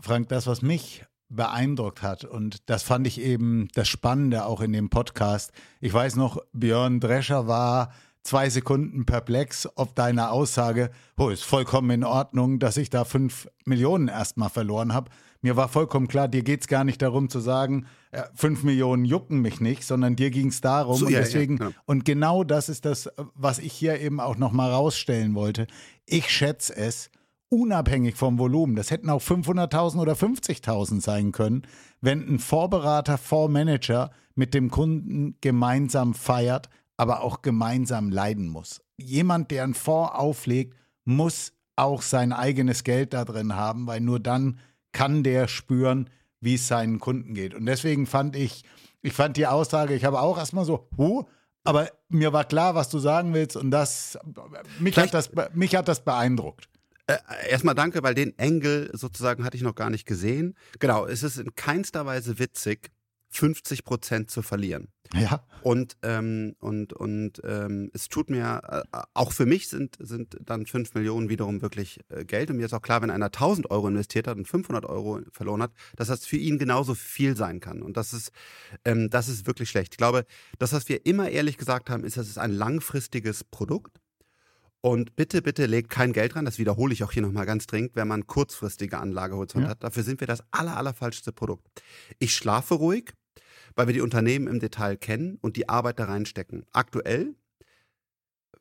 [0.00, 4.72] Frank, das, was mich beeindruckt hat und das fand ich eben das Spannende auch in
[4.72, 5.52] dem Podcast.
[5.80, 11.90] Ich weiß noch, Björn Drescher war zwei Sekunden perplex ob deine Aussage, oh, ist vollkommen
[11.90, 15.10] in Ordnung, dass ich da fünf Millionen erstmal verloren habe.
[15.42, 19.04] Mir war vollkommen klar, dir geht es gar nicht darum zu sagen, äh, fünf Millionen
[19.04, 20.96] jucken mich nicht, sondern dir ging es darum.
[20.96, 21.74] So, und ja, deswegen, ja, ja.
[21.86, 25.66] und genau das ist das, was ich hier eben auch nochmal rausstellen wollte.
[26.04, 27.10] Ich schätze es,
[27.48, 28.76] unabhängig vom Volumen.
[28.76, 31.62] Das hätten auch 500.000 oder 50.000 sein können,
[32.00, 38.82] wenn ein Vorberater, Fondsmanager mit dem Kunden gemeinsam feiert, aber auch gemeinsam leiden muss.
[38.96, 44.18] Jemand, der einen Fonds auflegt, muss auch sein eigenes Geld da drin haben, weil nur
[44.18, 44.58] dann
[44.92, 46.08] kann der spüren,
[46.40, 47.54] wie es seinen Kunden geht.
[47.54, 48.64] Und deswegen fand ich,
[49.02, 51.24] ich fand die Aussage, ich habe auch erstmal so, huh,
[51.64, 54.18] aber mir war klar, was du sagen willst und das
[54.78, 56.68] mich, hat das, mich hat das beeindruckt.
[57.06, 57.18] Äh,
[57.50, 60.56] erstmal danke, weil den Engel sozusagen hatte ich noch gar nicht gesehen.
[60.78, 62.90] Genau, es ist in keinster Weise witzig,
[63.30, 64.88] 50 Prozent zu verlieren.
[65.14, 65.44] Ja.
[65.62, 70.66] Und, ähm, und, und ähm, es tut mir, äh, auch für mich sind, sind dann
[70.66, 72.50] 5 Millionen wiederum wirklich äh, Geld.
[72.50, 75.62] Und mir ist auch klar, wenn einer 1000 Euro investiert hat und 500 Euro verloren
[75.62, 77.82] hat, dass das für ihn genauso viel sein kann.
[77.82, 78.32] Und das ist,
[78.84, 79.94] ähm, das ist wirklich schlecht.
[79.94, 80.24] Ich glaube,
[80.58, 84.00] das, was wir immer ehrlich gesagt haben, ist, dass es ein langfristiges Produkt.
[84.86, 86.44] Und bitte, bitte legt kein Geld rein.
[86.44, 89.70] Das wiederhole ich auch hier nochmal ganz dringend, wenn man kurzfristige Anlagehorizont ja.
[89.70, 89.82] hat.
[89.82, 91.66] Dafür sind wir das aller, aller falschste Produkt.
[92.20, 93.12] Ich schlafe ruhig,
[93.74, 96.66] weil wir die Unternehmen im Detail kennen und die Arbeit da reinstecken.
[96.70, 97.34] Aktuell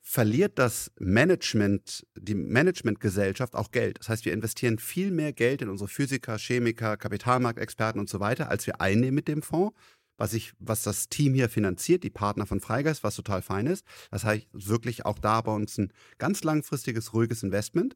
[0.01, 3.99] verliert das Management, die Managementgesellschaft auch Geld.
[3.99, 8.49] Das heißt, wir investieren viel mehr Geld in unsere Physiker, Chemiker, Kapitalmarktexperten und so weiter,
[8.49, 9.77] als wir einnehmen mit dem Fonds
[10.17, 13.85] was ich, was das Team hier finanziert, die Partner von Freigeist, was total fein ist.
[14.11, 17.95] Das heißt wirklich auch da bei uns ein ganz langfristiges, ruhiges Investment.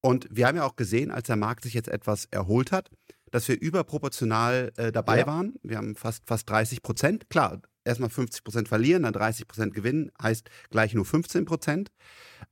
[0.00, 2.90] Und wir haben ja auch gesehen, als der Markt sich jetzt etwas erholt hat,
[3.30, 5.26] dass wir überproportional äh, dabei ja.
[5.26, 5.54] waren.
[5.62, 7.30] Wir haben fast, fast 30 Prozent.
[7.30, 11.90] Klar, erstmal 50 Prozent verlieren, dann 30 Prozent gewinnen, heißt gleich nur 15 Prozent.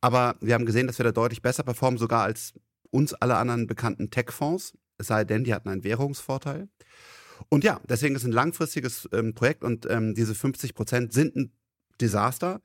[0.00, 2.54] Aber wir haben gesehen, dass wir da deutlich besser performen, sogar als
[2.90, 4.72] uns alle anderen bekannten Tech-Fonds.
[4.98, 6.68] Es sei denn, die hatten einen Währungsvorteil.
[7.48, 11.37] Und ja, deswegen ist es ein langfristiges ähm, Projekt und ähm, diese 50 Prozent sind
[11.37, 11.53] ein
[12.00, 12.61] Desaster.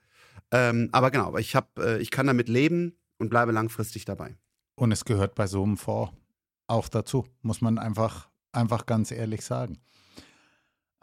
[0.51, 4.35] Ähm, aber genau, ich, hab, äh, ich kann damit leben und bleibe langfristig dabei.
[4.75, 6.13] Und es gehört bei so einem Fonds
[6.67, 9.79] auch dazu, muss man einfach, einfach ganz ehrlich sagen.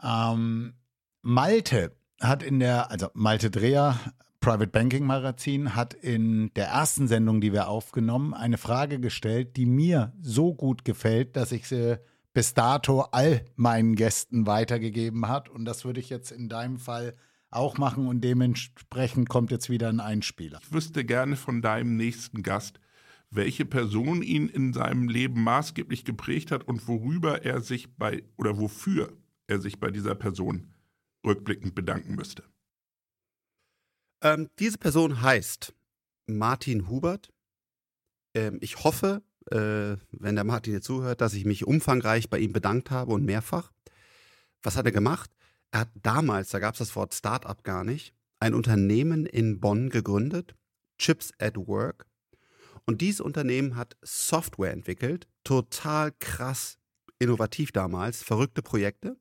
[0.01, 0.73] Ähm,
[1.21, 3.97] Malte hat in der, also Malte Dreher,
[4.39, 9.65] Private Banking Magazin, hat in der ersten Sendung, die wir aufgenommen, eine Frage gestellt, die
[9.65, 11.97] mir so gut gefällt, dass ich sie
[12.33, 15.49] bis dato all meinen Gästen weitergegeben hat.
[15.49, 17.15] Und das würde ich jetzt in deinem Fall
[17.49, 20.59] auch machen und dementsprechend kommt jetzt wieder ein Einspieler.
[20.63, 22.79] Ich wüsste gerne von deinem nächsten Gast,
[23.29, 28.57] welche Person ihn in seinem Leben maßgeblich geprägt hat und worüber er sich bei oder
[28.57, 29.15] wofür
[29.47, 30.73] er sich bei dieser Person
[31.25, 32.43] rückblickend bedanken müsste.
[34.21, 35.73] Ähm, diese Person heißt
[36.27, 37.31] Martin Hubert.
[38.33, 42.53] Ähm, ich hoffe, äh, wenn der Martin hier zuhört, dass ich mich umfangreich bei ihm
[42.53, 43.71] bedankt habe und mehrfach.
[44.61, 45.31] Was hat er gemacht?
[45.71, 49.89] Er hat damals, da gab es das Wort Startup gar nicht, ein Unternehmen in Bonn
[49.89, 50.55] gegründet,
[50.97, 52.05] Chips at Work.
[52.85, 56.77] Und dieses Unternehmen hat Software entwickelt, total krass
[57.19, 59.17] innovativ damals, verrückte Projekte.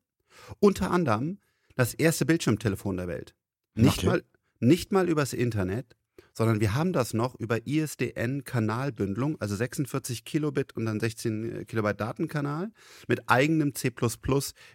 [0.58, 1.38] Unter anderem
[1.74, 3.34] das erste Bildschirmtelefon der Welt.
[3.74, 4.06] Nicht, okay.
[4.06, 4.24] mal,
[4.60, 5.96] nicht mal übers Internet,
[6.32, 12.00] sondern wir haben das noch über ISDN-Kanalbündelung, also 46 Kilobit und dann 16 äh, Kilobyte
[12.00, 12.70] Datenkanal
[13.08, 13.90] mit eigenem C++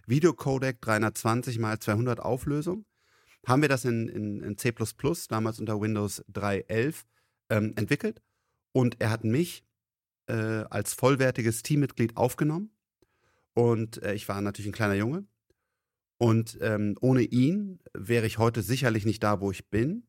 [0.05, 2.85] Videocodec 320 x 200 Auflösung.
[3.45, 4.73] Haben wir das in, in, in C++,
[5.29, 7.03] damals unter Windows 3.11,
[7.49, 8.21] ähm, entwickelt.
[8.73, 9.63] Und er hat mich
[10.27, 12.71] äh, als vollwertiges Teammitglied aufgenommen.
[13.53, 15.25] Und äh, ich war natürlich ein kleiner Junge.
[16.19, 20.07] Und ähm, ohne ihn wäre ich heute sicherlich nicht da, wo ich bin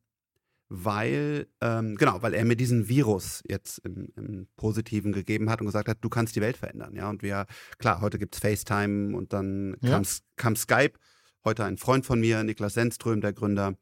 [0.68, 5.66] weil, ähm, genau, weil er mir diesen Virus jetzt im, im, Positiven gegeben hat und
[5.66, 6.94] gesagt hat, du kannst die Welt verändern.
[6.94, 7.46] Ja, und wir,
[7.78, 9.90] klar, heute gibt es FaceTime und dann ja.
[9.90, 10.04] kam,
[10.36, 10.98] kam, Skype.
[11.44, 13.74] Heute ein Freund von mir, Niklas Sennström, der Gründer,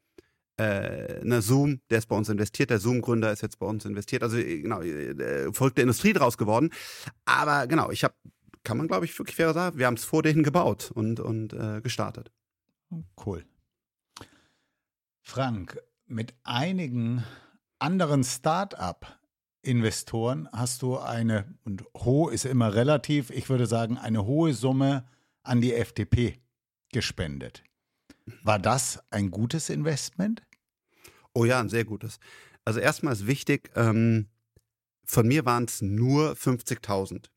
[0.57, 4.23] äh, ne, Zoom, der ist bei uns investiert, der Zoom-Gründer ist jetzt bei uns investiert.
[4.23, 6.71] Also äh, genau, äh, verrückte Industrie draus geworden.
[7.25, 8.15] Aber genau, ich habe,
[8.63, 11.53] kann man glaube ich wirklich fair sagen, wir haben es vor denen gebaut und, und
[11.53, 12.31] äh, gestartet.
[13.25, 13.45] Cool.
[15.21, 17.23] Frank, mit einigen
[17.79, 24.53] anderen Start-up-Investoren hast du eine, und hoch ist immer relativ, ich würde sagen, eine hohe
[24.53, 25.07] Summe
[25.43, 26.39] an die FDP
[26.91, 27.63] gespendet.
[28.43, 30.43] War das ein gutes Investment?
[31.33, 32.19] Oh ja, ein sehr gutes.
[32.65, 34.27] Also erstmal ist wichtig, ähm,
[35.05, 37.29] von mir waren es nur 50.000.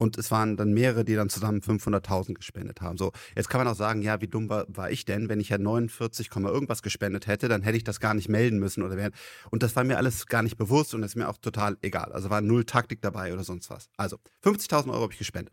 [0.00, 2.96] Und es waren dann mehrere, die dann zusammen 500.000 gespendet haben.
[2.96, 5.28] So, jetzt kann man auch sagen, ja, wie dumm war, war ich denn?
[5.28, 8.84] Wenn ich ja 49, irgendwas gespendet hätte, dann hätte ich das gar nicht melden müssen
[8.84, 9.10] oder wer.
[9.50, 12.12] Und das war mir alles gar nicht bewusst und ist mir auch total egal.
[12.12, 13.90] Also war null Taktik dabei oder sonst was.
[13.96, 15.52] Also 50.000 Euro habe ich gespendet.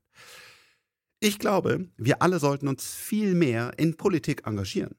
[1.19, 4.95] Ich glaube, wir alle sollten uns viel mehr in Politik engagieren.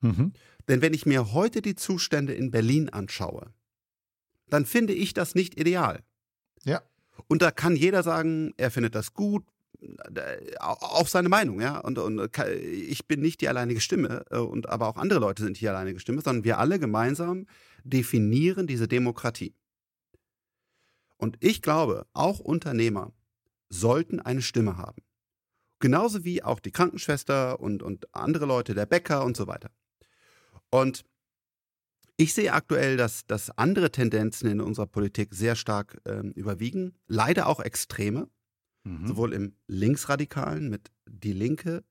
[0.00, 0.32] Mhm.
[0.66, 3.52] Denn wenn ich mir heute die Zustände in Berlin anschaue,
[4.48, 6.02] dann finde ich das nicht ideal.
[6.64, 6.82] Ja.
[7.28, 9.44] Und da kann jeder sagen, er findet das gut,
[9.80, 11.78] äh, auch seine Meinung, ja.
[11.78, 12.30] Und, und
[12.60, 16.00] ich bin nicht die alleinige Stimme, äh, und aber auch andere Leute sind hier alleinige
[16.00, 17.46] Stimme, sondern wir alle gemeinsam
[17.84, 19.54] definieren diese Demokratie.
[21.16, 23.12] Und ich glaube, auch Unternehmer
[23.68, 25.02] sollten eine Stimme haben.
[25.78, 29.70] Genauso wie auch die Krankenschwester und, und andere Leute, der Bäcker und so weiter.
[30.70, 31.04] Und
[32.20, 36.92] ich sehe aktuell, dass, dass andere Tendenzen in unserer Politik sehr stark ähm, überwiegen.
[37.06, 38.28] Leider auch Extreme,
[38.84, 39.06] mhm.
[39.06, 41.82] sowohl im Linksradikalen mit Die Linke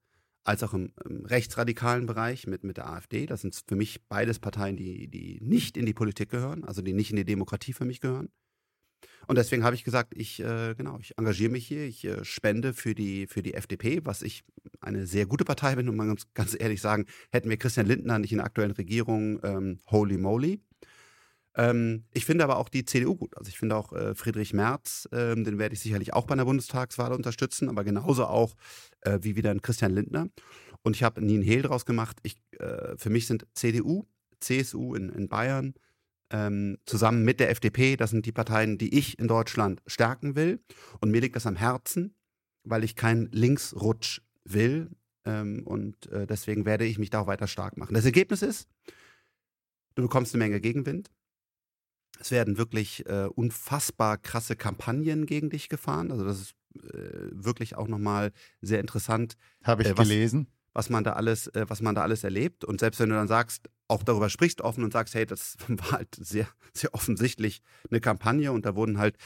[0.44, 3.26] als auch im, im, rechtsradikalen Bereich mit, mit der AfD.
[3.26, 6.94] Das sind für mich beides Parteien, die, die nicht in die Politik gehören, also die
[6.94, 8.30] nicht in die Demokratie für mich gehören.
[9.28, 12.74] Und deswegen habe ich gesagt, ich, äh, genau, ich engagiere mich hier, ich äh, spende
[12.74, 14.44] für die, für die FDP, was ich
[14.82, 18.18] eine sehr gute Partei bin und man muss ganz ehrlich sagen, hätten wir Christian Lindner
[18.20, 20.62] nicht in der aktuellen Regierung, ähm, holy moly.
[21.56, 23.38] Ähm, ich finde aber auch die CDU gut.
[23.38, 26.46] Also ich finde auch äh, Friedrich Merz, ähm, den werde ich sicherlich auch bei einer
[26.46, 28.56] Bundestagswahl unterstützen, aber genauso auch
[29.02, 30.30] äh, wie wieder ein Christian Lindner.
[30.84, 32.18] Und ich habe nie einen Hehl draus gemacht.
[32.24, 34.06] Ich, äh, für mich sind CDU,
[34.40, 35.74] CSU in, in Bayern,
[36.32, 40.60] ähm, zusammen mit der FDP, das sind die Parteien, die ich in Deutschland stärken will.
[41.00, 42.14] Und mir liegt das am Herzen,
[42.64, 44.90] weil ich keinen Linksrutsch will.
[45.26, 47.94] Ähm, und äh, deswegen werde ich mich da auch weiter stark machen.
[47.94, 48.68] Das Ergebnis ist,
[49.96, 51.10] du bekommst eine Menge Gegenwind.
[52.20, 56.12] Es werden wirklich äh, unfassbar krasse Kampagnen gegen dich gefahren.
[56.12, 59.36] Also das ist äh, wirklich auch nochmal sehr interessant.
[59.64, 60.48] Habe ich äh, was, gelesen.
[60.74, 62.66] Was man da alles, äh, was man da alles erlebt.
[62.66, 65.92] Und selbst wenn du dann sagst, auch darüber sprichst offen und sagst, hey, das war
[65.92, 69.18] halt sehr, sehr offensichtlich eine Kampagne und da wurden halt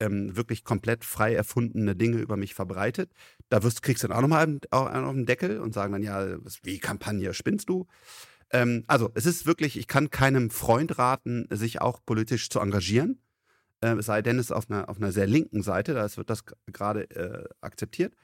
[0.00, 3.12] ähm, wirklich komplett frei erfundene Dinge über mich verbreitet.
[3.48, 6.78] Da wirst, kriegst du dann auch nochmal auf den Deckel und sagen dann, ja, wie
[6.78, 7.86] Kampagne, spinnst du?
[8.50, 13.20] Ähm, also es ist wirklich, ich kann keinem Freund raten, sich auch politisch zu engagieren.
[13.80, 16.30] Äh, es sei denn, es ist auf einer, auf einer sehr linken Seite, da wird
[16.30, 18.14] das gerade äh, akzeptiert.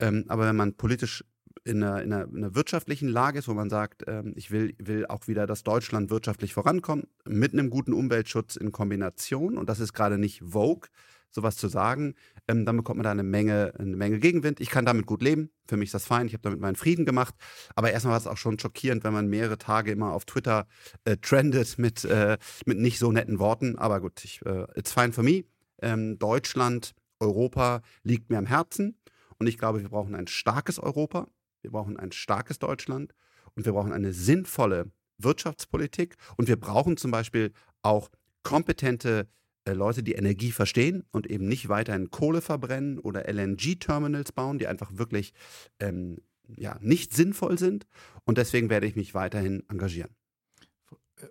[0.00, 1.24] Ähm, aber wenn man politisch
[1.64, 4.74] in einer, in, einer, in einer, wirtschaftlichen Lage ist, wo man sagt, ähm, ich will,
[4.78, 9.80] will auch wieder, dass Deutschland wirtschaftlich vorankommt, mit einem guten Umweltschutz in Kombination, und das
[9.80, 10.88] ist gerade nicht Vogue,
[11.30, 12.14] sowas zu sagen,
[12.46, 14.60] ähm, dann bekommt man da eine Menge, eine Menge Gegenwind.
[14.60, 15.50] Ich kann damit gut leben.
[15.66, 16.26] Für mich ist das fein.
[16.26, 17.34] Ich habe damit meinen Frieden gemacht.
[17.74, 20.66] Aber erstmal war es auch schon schockierend, wenn man mehrere Tage immer auf Twitter
[21.04, 23.78] äh, trendet mit, äh, mit nicht so netten Worten.
[23.78, 25.44] Aber gut, ich, äh, it's fine for me.
[25.82, 28.96] Ähm, Deutschland, Europa liegt mir am Herzen.
[29.38, 31.28] Und ich glaube, wir brauchen ein starkes Europa.
[31.62, 33.14] Wir brauchen ein starkes Deutschland.
[33.54, 36.16] Und wir brauchen eine sinnvolle Wirtschaftspolitik.
[36.36, 38.08] Und wir brauchen zum Beispiel auch
[38.42, 39.28] kompetente
[39.64, 44.66] äh, Leute, die Energie verstehen und eben nicht weiterhin Kohle verbrennen oder LNG-Terminals bauen, die
[44.66, 45.32] einfach wirklich
[45.80, 46.18] ähm,
[46.56, 47.86] ja, nicht sinnvoll sind.
[48.24, 50.14] Und deswegen werde ich mich weiterhin engagieren.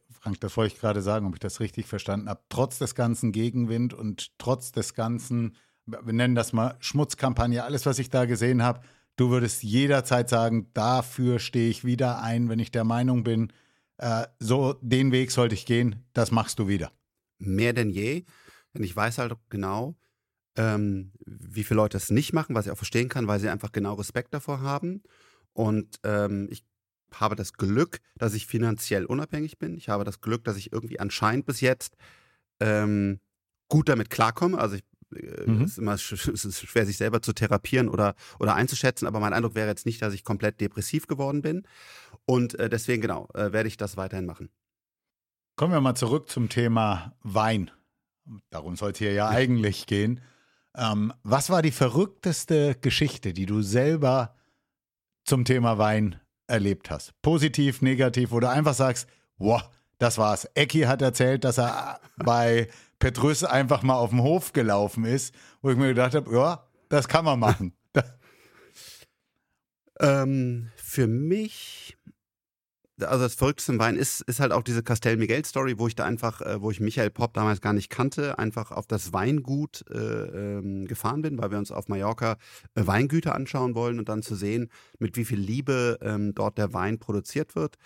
[0.10, 2.42] Frank, das wollte ich gerade sagen, ob ich das richtig verstanden habe.
[2.50, 7.98] Trotz des ganzen Gegenwind und trotz des ganzen, wir nennen das mal Schmutzkampagne, alles, was
[7.98, 8.82] ich da gesehen habe,
[9.18, 13.52] du würdest jederzeit sagen, dafür stehe ich wieder ein, wenn ich der Meinung bin,
[13.98, 16.92] äh, so den Weg sollte ich gehen, das machst du wieder
[17.40, 18.26] mehr denn je.
[18.74, 19.96] Denn ich weiß halt genau,
[20.56, 23.72] ähm, wie viele Leute es nicht machen, was ich auch verstehen kann, weil sie einfach
[23.72, 25.04] genau Respekt davor haben.
[25.54, 26.64] Und ähm, ich
[27.14, 29.76] habe das Glück, dass ich finanziell unabhängig bin.
[29.78, 31.96] Ich habe das Glück, dass ich irgendwie anscheinend bis jetzt
[32.60, 33.20] ähm,
[33.70, 34.58] gut damit klarkomme.
[34.58, 35.62] Also ich, mhm.
[35.62, 39.68] es ist immer schwer, sich selber zu therapieren oder, oder einzuschätzen, aber mein Eindruck wäre
[39.68, 41.64] jetzt nicht, dass ich komplett depressiv geworden bin.
[42.26, 44.50] Und äh, deswegen, genau, äh, werde ich das weiterhin machen.
[45.56, 47.72] Kommen wir mal zurück zum Thema Wein.
[48.50, 50.22] Darum soll es hier ja eigentlich gehen.
[50.76, 54.36] Ähm, was war die verrückteste Geschichte, die du selber
[55.26, 57.20] zum Thema Wein erlebt hast?
[57.22, 59.64] Positiv, negativ oder einfach sagst, wow,
[59.98, 60.46] das war's.
[60.54, 62.68] Ecki hat erzählt, dass er bei
[63.00, 67.08] Petrus einfach mal auf dem Hof gelaufen ist, wo ich mir gedacht habe, ja, das
[67.08, 67.74] kann man machen.
[70.00, 71.98] ähm, für mich
[73.06, 75.96] also das Verrückteste im Wein ist, ist halt auch diese Castel Miguel Story, wo ich
[75.96, 79.86] da einfach, äh, wo ich Michael Popp damals gar nicht kannte, einfach auf das Weingut
[79.90, 82.38] äh, ähm, gefahren bin, weil wir uns auf Mallorca
[82.76, 86.74] äh, Weingüter anschauen wollen und dann zu sehen, mit wie viel Liebe ähm, dort der
[86.74, 87.78] Wein produziert wird.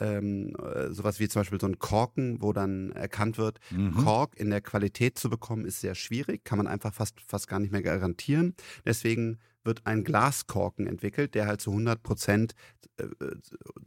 [0.00, 3.94] Ähm, äh, sowas wie zum Beispiel so ein Korken, wo dann erkannt wird, mhm.
[3.94, 7.58] Kork in der Qualität zu bekommen, ist sehr schwierig, kann man einfach fast, fast gar
[7.58, 8.54] nicht mehr garantieren.
[8.84, 12.54] Deswegen wird ein Glaskorken entwickelt, der halt zu 100 Prozent
[12.96, 13.06] äh,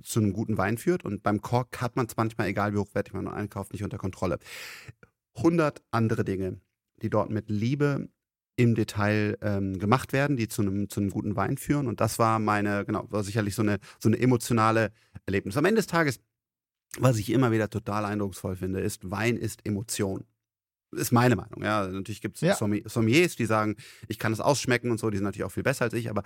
[0.04, 1.04] zu einem guten Wein führt.
[1.04, 4.40] Und beim Kork hat man es manchmal, egal wie hochwertig man einkauft, nicht unter Kontrolle.
[5.36, 6.60] 100 andere Dinge,
[7.02, 8.10] die dort mit Liebe
[8.56, 11.88] im Detail ähm, gemacht werden, die zu einem, zu einem guten Wein führen.
[11.88, 14.92] Und das war meine, genau, war sicherlich so eine, so eine emotionale
[15.26, 15.58] Erlebnis.
[15.58, 16.20] Am Ende des Tages,
[17.00, 20.26] was ich immer wieder total eindrucksvoll finde, ist, Wein ist Emotion
[20.94, 21.64] ist meine Meinung.
[21.64, 22.56] Ja, natürlich gibt es ja.
[22.56, 23.76] Sommeliers, die sagen,
[24.08, 25.10] ich kann es ausschmecken und so.
[25.10, 26.10] Die sind natürlich auch viel besser als ich.
[26.10, 26.24] Aber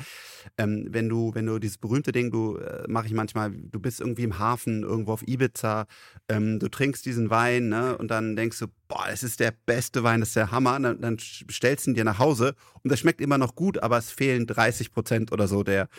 [0.57, 3.99] ähm, wenn du, wenn du dieses berühmte Ding, du äh, mache ich manchmal, du bist
[3.99, 5.85] irgendwie im Hafen irgendwo auf Ibiza,
[6.29, 10.03] ähm, du trinkst diesen Wein, ne, und dann denkst du, boah, es ist der beste
[10.03, 10.79] Wein, das ist der Hammer.
[10.79, 13.97] Dann, dann stellst du ihn dir nach Hause und das schmeckt immer noch gut, aber
[13.97, 15.89] es fehlen 30 Prozent oder so der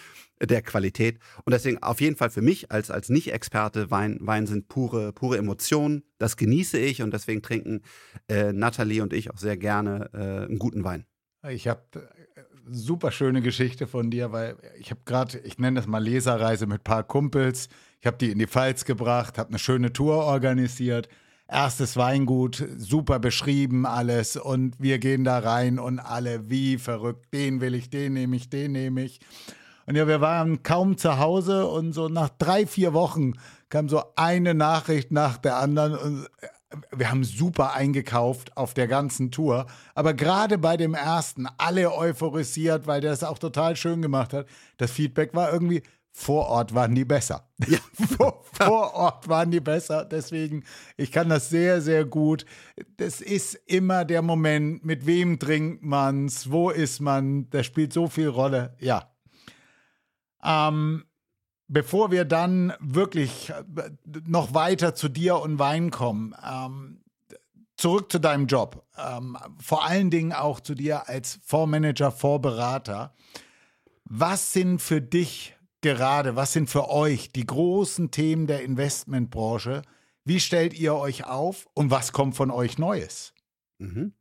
[0.40, 1.18] der Qualität.
[1.44, 5.38] Und deswegen auf jeden Fall für mich als, als Nicht-Experte, Wein, Wein sind pure, pure
[5.38, 6.02] Emotionen.
[6.18, 7.82] Das genieße ich und deswegen trinken
[8.28, 11.06] äh, Nathalie und ich auch sehr gerne äh, einen guten Wein.
[11.48, 15.86] Ich habe äh, super schöne Geschichte von dir, weil ich habe gerade, ich nenne das
[15.86, 17.68] mal Leserreise mit ein paar Kumpels.
[18.00, 21.08] Ich habe die in die Pfalz gebracht, habe eine schöne Tour organisiert.
[21.48, 27.60] Erstes Weingut, super beschrieben alles und wir gehen da rein und alle wie verrückt, den
[27.60, 29.20] will ich, den nehme ich, den nehme ich.
[29.86, 33.34] Und ja, wir waren kaum zu Hause und so nach drei, vier Wochen
[33.68, 36.26] kam so eine Nachricht nach der anderen und
[36.90, 39.66] wir haben super eingekauft auf der ganzen Tour.
[39.94, 44.46] Aber gerade bei dem ersten, alle euphorisiert, weil der es auch total schön gemacht hat.
[44.76, 45.82] Das Feedback war irgendwie,
[46.18, 47.46] vor Ort waren die besser.
[47.68, 47.78] Ja.
[48.16, 50.02] vor, vor, Ort waren die besser.
[50.06, 50.64] Deswegen,
[50.96, 52.46] ich kann das sehr, sehr gut.
[52.96, 58.08] Das ist immer der Moment, mit wem trinkt man's, wo ist man, das spielt so
[58.08, 58.74] viel Rolle.
[58.80, 59.10] Ja.
[60.42, 61.04] Ähm,
[61.68, 63.62] bevor wir dann wirklich äh,
[64.26, 67.04] noch weiter zu dir und Wein kommen, ähm,
[67.76, 68.86] zurück zu deinem Job.
[68.96, 73.14] Ähm, vor allen Dingen auch zu dir als Fondsmanager, Fondsberater.
[74.04, 79.82] Was sind für dich gerade, was sind für euch die großen Themen der Investmentbranche?
[80.24, 83.32] Wie stellt ihr euch auf und was kommt von euch Neues?
[83.78, 84.12] Mhm.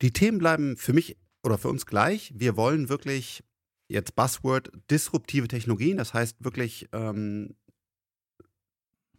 [0.00, 2.32] Die Themen bleiben für mich oder für uns gleich.
[2.34, 3.44] Wir wollen wirklich
[3.88, 7.54] jetzt Buzzword disruptive Technologien, das heißt wirklich ähm,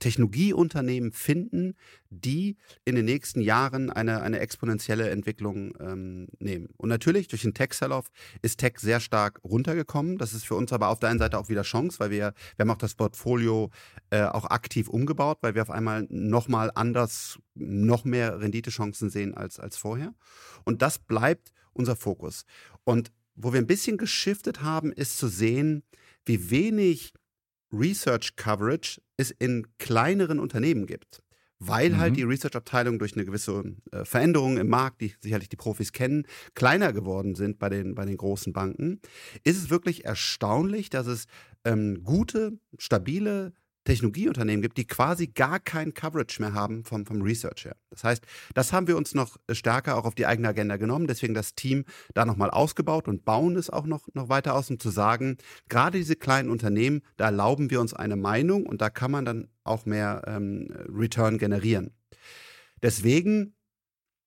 [0.03, 1.75] Technologieunternehmen finden,
[2.09, 6.67] die in den nächsten Jahren eine, eine exponentielle Entwicklung ähm, nehmen.
[6.75, 8.07] Und natürlich durch den Tech-Sell-Off
[8.41, 10.17] ist Tech sehr stark runtergekommen.
[10.17, 12.63] Das ist für uns aber auf der einen Seite auch wieder Chance, weil wir, wir
[12.63, 13.71] haben auch das Portfolio
[14.09, 19.57] äh, auch aktiv umgebaut, weil wir auf einmal nochmal anders, noch mehr Renditechancen sehen als,
[19.57, 20.13] als vorher.
[20.65, 22.43] Und das bleibt unser Fokus.
[22.83, 25.83] Und wo wir ein bisschen geschiftet haben, ist zu sehen,
[26.25, 27.13] wie wenig
[27.71, 31.23] Research Coverage es in kleineren Unternehmen gibt.
[31.59, 31.99] Weil halt mhm.
[31.99, 36.27] halt die Research-Abteilung durch eine gewisse äh, Veränderung im Markt, die sicherlich die Profis kennen,
[36.55, 38.99] kleiner geworden sind bei den, bei den großen Banken,
[39.45, 41.25] ist es wirklich erstaunlich, dass es
[41.63, 43.53] ähm, gute, stabile
[43.83, 47.75] Technologieunternehmen gibt, die quasi gar kein Coverage mehr haben vom, vom Research her.
[47.89, 48.23] Das heißt,
[48.53, 51.85] das haben wir uns noch stärker auch auf die eigene Agenda genommen, deswegen das Team
[52.13, 55.37] da nochmal ausgebaut und bauen es auch noch, noch weiter aus, um zu sagen,
[55.69, 59.47] gerade diese kleinen Unternehmen, da erlauben wir uns eine Meinung und da kann man dann
[59.63, 61.91] auch mehr ähm, Return generieren.
[62.81, 63.55] Deswegen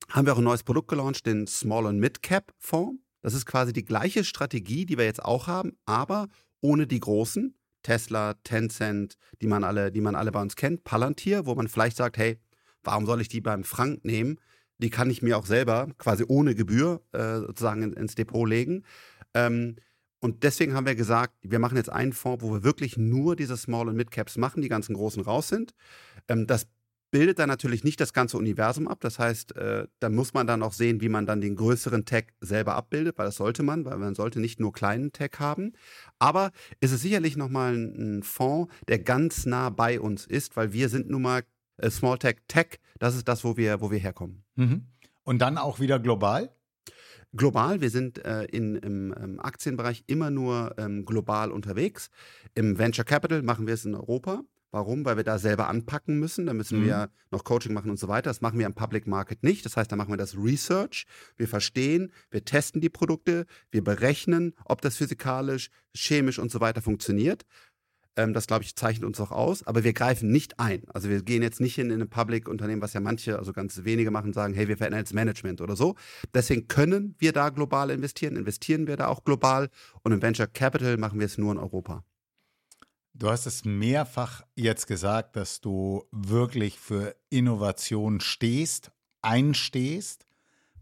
[0.09, 3.03] haben wir auch ein neues Produkt gelauncht, den Small and Mid Cap Fonds.
[3.23, 6.29] Das ist quasi die gleiche Strategie, die wir jetzt auch haben, aber
[6.61, 7.55] ohne die großen.
[7.87, 11.97] Tesla, Tencent, die man alle, die man alle bei uns kennt, Palantir, wo man vielleicht
[11.97, 12.37] sagt, hey,
[12.83, 14.41] warum soll ich die beim Frank nehmen?
[14.79, 18.83] Die kann ich mir auch selber quasi ohne Gebühr äh, sozusagen in, ins Depot legen.
[19.35, 19.77] Ähm,
[20.19, 23.57] und deswegen haben wir gesagt, wir machen jetzt einen Fonds, wo wir wirklich nur diese
[23.57, 25.73] Small- und Mid-Caps machen, die ganzen großen raus sind.
[26.27, 26.67] Ähm, das
[27.17, 28.99] bildet dann natürlich nicht das ganze Universum ab.
[29.01, 32.27] Das heißt, äh, da muss man dann auch sehen, wie man dann den größeren Tech
[32.43, 35.73] selber abbildet, weil das sollte man, weil man sollte nicht nur kleinen Tech haben.
[36.19, 40.75] Aber es ist sicherlich nochmal ein, ein Fonds, der ganz nah bei uns ist, weil
[40.75, 41.43] wir sind nun mal
[41.79, 42.81] äh, Small Tech Tech.
[42.99, 44.45] Das ist das, wo wir, wo wir herkommen.
[44.57, 44.83] Mhm.
[45.25, 46.51] Und dann auch wieder global?
[47.33, 52.11] Global, wir sind äh, in, im, im, Aktienbereich immer nur ähm, global unterwegs.
[52.55, 54.43] Im Venture Capital machen wir es in Europa.
[54.71, 55.05] Warum?
[55.05, 56.47] Weil wir da selber anpacken müssen.
[56.47, 56.85] Da müssen mhm.
[56.85, 58.31] wir noch Coaching machen und so weiter.
[58.31, 59.65] Das machen wir im Public Market nicht.
[59.65, 61.07] Das heißt, da machen wir das Research.
[61.37, 66.83] Wir verstehen, wir testen die Produkte, wir berechnen, ob das physikalisch, chemisch und so weiter
[66.83, 67.45] funktioniert.
[68.17, 69.67] Ähm, das, glaube ich, zeichnet uns auch aus.
[69.67, 70.83] Aber wir greifen nicht ein.
[70.89, 74.11] Also wir gehen jetzt nicht in, in ein Public-Unternehmen, was ja manche, also ganz wenige
[74.11, 75.95] machen, sagen, hey, wir verändern jetzt Management oder so.
[76.35, 79.69] Deswegen können wir da global investieren, investieren wir da auch global.
[80.03, 82.05] Und im Venture Capital machen wir es nur in Europa.
[83.19, 88.91] Du hast es mehrfach jetzt gesagt, dass du wirklich für Innovation stehst,
[89.23, 90.27] einstehst.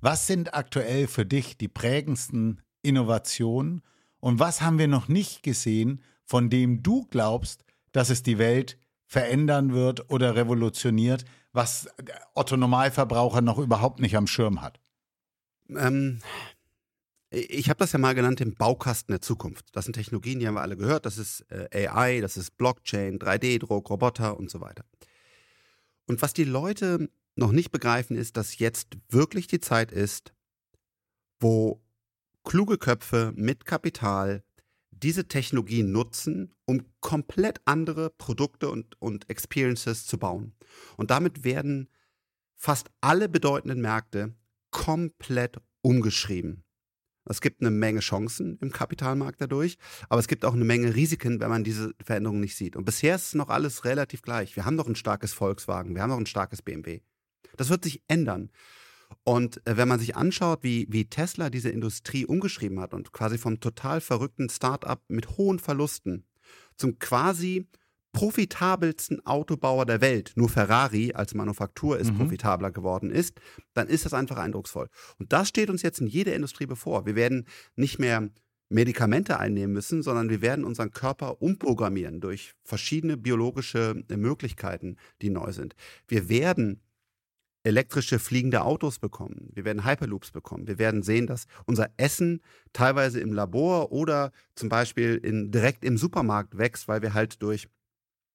[0.01, 3.83] Was sind aktuell für dich die prägendsten Innovationen
[4.19, 8.79] und was haben wir noch nicht gesehen, von dem du glaubst, dass es die Welt
[9.07, 11.89] verändern wird oder revolutioniert, was
[12.35, 14.81] Otto Normalverbraucher noch überhaupt nicht am Schirm hat?
[15.69, 16.19] Ähm,
[17.35, 19.67] ich habe das ja mal genannt, den Baukasten der Zukunft.
[19.73, 21.07] Das sind Technologien, die haben wir alle gehört.
[21.07, 24.85] Das ist äh, AI, das ist Blockchain, 3D-Druck, Roboter und so weiter.
[26.07, 30.33] Und was die Leute noch nicht begreifen, ist, dass jetzt wirklich die Zeit ist,
[31.41, 31.83] wo
[32.45, 34.45] kluge Köpfe mit Kapital
[34.91, 40.55] diese Technologien nutzen, um komplett andere Produkte und, und Experiences zu bauen.
[40.97, 41.89] Und damit werden
[42.55, 44.35] fast alle bedeutenden Märkte
[44.71, 46.64] komplett umgeschrieben.
[47.27, 51.41] Es gibt eine Menge Chancen im Kapitalmarkt dadurch, aber es gibt auch eine Menge Risiken,
[51.41, 52.77] wenn man diese Veränderungen nicht sieht.
[52.77, 54.57] Und bisher ist noch alles relativ gleich.
[54.57, 57.01] Wir haben noch ein starkes Volkswagen, wir haben noch ein starkes BMW.
[57.57, 58.51] Das wird sich ändern.
[59.23, 63.39] Und äh, wenn man sich anschaut, wie, wie Tesla diese Industrie umgeschrieben hat und quasi
[63.39, 66.27] vom total verrückten Start-up mit hohen Verlusten
[66.77, 67.69] zum quasi
[68.15, 72.19] profitabelsten Autobauer der Welt, nur Ferrari als Manufaktur ist mhm.
[72.19, 73.39] profitabler geworden ist,
[73.75, 74.89] dann ist das einfach eindrucksvoll.
[75.19, 77.05] Und das steht uns jetzt in jeder Industrie bevor.
[77.05, 77.47] Wir werden
[77.77, 78.31] nicht mehr
[78.71, 85.29] Medikamente einnehmen müssen, sondern wir werden unseren Körper umprogrammieren durch verschiedene biologische äh, Möglichkeiten, die
[85.29, 85.75] neu sind.
[86.09, 86.81] Wir werden
[87.65, 89.51] elektrische fliegende Autos bekommen.
[89.53, 90.69] Wir werden Hyperloops bekommen.
[90.69, 92.43] Wir werden sehen, dass unser Essen
[92.73, 97.69] teilweise im Labor oder zum Beispiel in, direkt im Supermarkt wächst, weil wir halt durch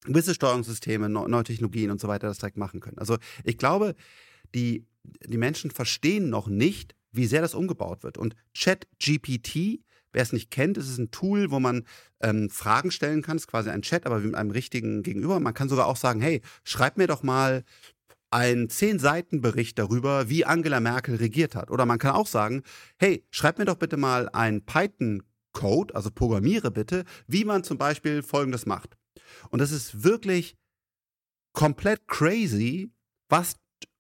[0.06, 2.98] gewisse Steuerungssysteme, neue Technologien und so weiter das direkt machen können.
[2.98, 3.96] Also ich glaube,
[4.56, 8.18] die, die Menschen verstehen noch nicht, wie sehr das umgebaut wird.
[8.18, 9.82] Und ChatGPT
[10.12, 11.86] Wer es nicht kennt, ist ein Tool, wo man
[12.22, 13.38] ähm, Fragen stellen kann.
[13.38, 15.40] Es ist quasi ein Chat, aber mit einem richtigen Gegenüber.
[15.40, 17.64] Man kann sogar auch sagen, hey, schreib mir doch mal
[18.32, 21.72] einen zehn Seiten Bericht darüber, wie Angela Merkel regiert hat.
[21.72, 22.64] Oder man kann auch sagen,
[22.98, 27.78] hey, schreib mir doch bitte mal einen Python Code, also programmiere bitte, wie man zum
[27.78, 28.98] Beispiel Folgendes macht.
[29.50, 30.56] Und das ist wirklich
[31.54, 32.92] komplett crazy,
[33.30, 33.56] was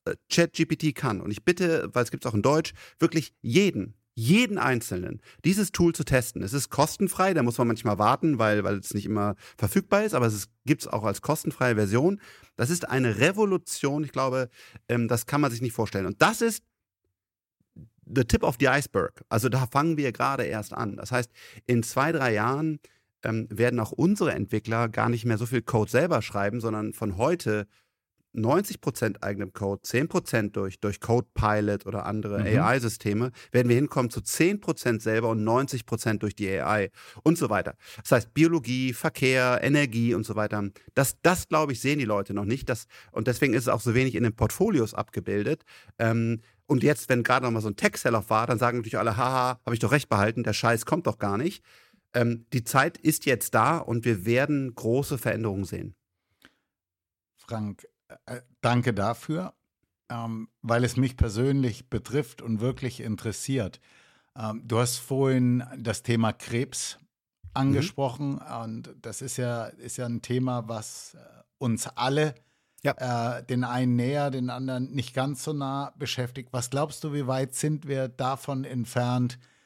[0.05, 1.21] äh, ChatGPT kann.
[1.21, 5.71] Und ich bitte, weil es gibt es auch in Deutsch, wirklich jeden, jeden Einzelnen dieses
[5.71, 6.43] Tool zu testen.
[6.43, 10.13] Es ist kostenfrei, da muss man manchmal warten, weil, weil es nicht immer verfügbar ist,
[10.13, 12.19] aber es gibt es auch als kostenfreie Version.
[12.55, 14.49] Das ist eine Revolution, ich glaube,
[14.89, 16.05] ähm, das kann man sich nicht vorstellen.
[16.05, 16.63] Und das ist
[18.05, 19.23] the tip of the iceberg.
[19.29, 20.97] Also da fangen wir gerade erst an.
[20.97, 21.31] Das heißt,
[21.65, 22.79] in zwei, drei Jahren
[23.23, 27.17] ähm, werden auch unsere Entwickler gar nicht mehr so viel Code selber schreiben, sondern von
[27.17, 27.67] heute
[28.35, 32.59] 90% eigenem Code, 10% durch, durch Codepilot oder andere mhm.
[32.59, 36.91] AI-Systeme, werden wir hinkommen zu 10% selber und 90% durch die AI
[37.23, 37.75] und so weiter.
[38.01, 42.33] Das heißt, Biologie, Verkehr, Energie und so weiter, das, das glaube ich, sehen die Leute
[42.33, 42.69] noch nicht.
[42.69, 45.63] Das, und deswegen ist es auch so wenig in den Portfolios abgebildet.
[45.97, 49.17] Ähm, und jetzt, wenn gerade noch mal so ein Tech-Sell-Off war, dann sagen natürlich alle,
[49.17, 51.63] haha, habe ich doch recht behalten, der Scheiß kommt doch gar nicht.
[52.13, 55.95] Ähm, die Zeit ist jetzt da und wir werden große Veränderungen sehen.
[57.35, 57.87] Frank,
[58.25, 59.53] äh, danke dafür,
[60.09, 63.79] ähm, weil es mich persönlich betrifft und wirklich interessiert.
[64.35, 66.99] Ähm, du hast vorhin das Thema Krebs
[67.53, 68.61] angesprochen mhm.
[68.63, 71.19] und das ist ja, ist ja ein Thema, was äh,
[71.57, 72.35] uns alle,
[72.83, 73.37] ja.
[73.37, 76.49] äh, den einen näher, den anderen nicht ganz so nah beschäftigt.
[76.51, 79.58] Was glaubst du, wie weit sind wir davon entfernt, äh,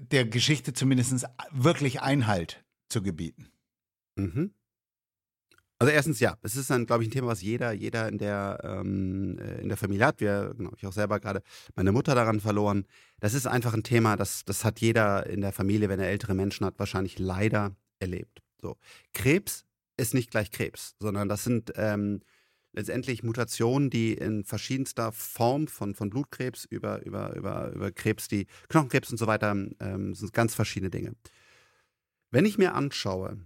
[0.00, 3.48] der Geschichte zumindest wirklich Einhalt zu gebieten?
[4.16, 4.52] Mhm.
[5.80, 8.58] Also erstens ja, es ist dann, glaube ich, ein Thema, was jeder, jeder in der,
[8.64, 10.20] ähm, äh, in der Familie hat.
[10.20, 11.40] Wir, genau, ich auch selber gerade
[11.76, 12.84] meine Mutter daran verloren.
[13.20, 16.34] Das ist einfach ein Thema, das, das hat jeder in der Familie, wenn er ältere
[16.34, 18.42] Menschen hat, wahrscheinlich leider erlebt.
[18.60, 18.76] So.
[19.14, 19.66] Krebs
[19.96, 22.22] ist nicht gleich Krebs, sondern das sind ähm,
[22.78, 28.46] letztendlich Mutationen, die in verschiedenster Form von, von Blutkrebs über, über, über, über Krebs, die
[28.68, 31.16] Knochenkrebs und so weiter, ähm, sind ganz verschiedene Dinge.
[32.30, 33.44] Wenn ich mir anschaue,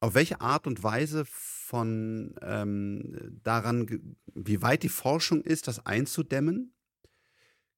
[0.00, 6.74] auf welche Art und Weise von ähm, daran, wie weit die Forschung ist, das einzudämmen,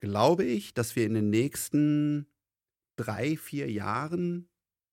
[0.01, 2.27] glaube ich, dass wir in den nächsten
[2.97, 4.49] drei, vier Jahren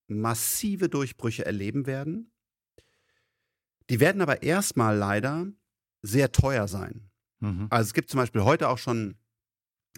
[0.08, 2.32] massive Durchbrüche erleben werden.
[3.89, 5.48] Die werden aber erstmal leider
[6.02, 7.10] sehr teuer sein.
[7.39, 7.68] Mhm.
[7.70, 9.16] Also es gibt zum Beispiel heute auch schon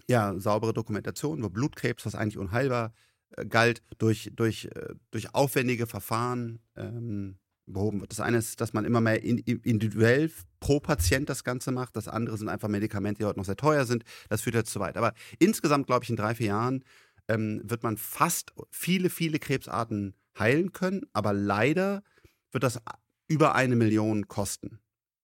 [0.08, 2.92] ja, saubere Dokumentationen, wo Blutkrebs, was eigentlich unheilbar
[3.36, 8.10] äh, galt, durch, durch, äh, durch aufwendige Verfahren ähm, behoben wird.
[8.10, 11.96] Das eine ist, dass man immer mehr individuell pro Patient das Ganze macht.
[11.96, 14.04] Das andere sind einfach Medikamente, die heute noch sehr teuer sind.
[14.28, 14.96] Das führt jetzt zu weit.
[14.96, 16.84] Aber insgesamt, glaube ich, in drei, vier Jahren
[17.28, 21.02] ähm, wird man fast viele, viele Krebsarten heilen können.
[21.12, 22.02] Aber leider
[22.50, 22.80] wird das
[23.28, 24.80] über eine Million kosten.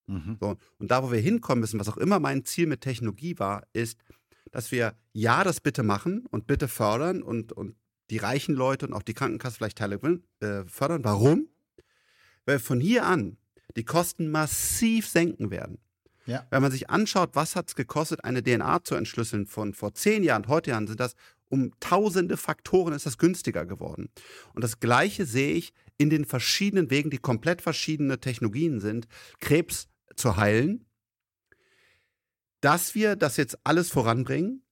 [0.06, 0.36] Mhm.
[0.40, 3.66] So, und da, wo wir hinkommen müssen, was auch immer mein Ziel mit Technologie war,
[3.72, 3.98] ist,
[4.52, 7.76] dass wir ja das bitte machen und bitte fördern und, und
[8.10, 10.00] die reichen Leute und auch die Krankenkasse vielleicht Teile
[10.40, 11.04] äh, fördern.
[11.04, 11.48] Warum?
[12.44, 13.36] Weil von hier an
[13.76, 15.78] die Kosten massiv senken werden.
[16.26, 16.46] Ja.
[16.50, 20.24] Wenn man sich anschaut, was hat es gekostet, eine DNA zu entschlüsseln von vor zehn
[20.24, 21.14] Jahren, heute Jahren sind das
[21.48, 24.08] um tausende Faktoren ist das günstiger geworden.
[24.54, 29.06] Und das Gleiche sehe ich in den verschiedenen Wegen, die komplett verschiedene Technologien sind,
[29.40, 30.86] Krebs zu heilen,
[32.60, 34.62] dass wir das jetzt alles voranbringen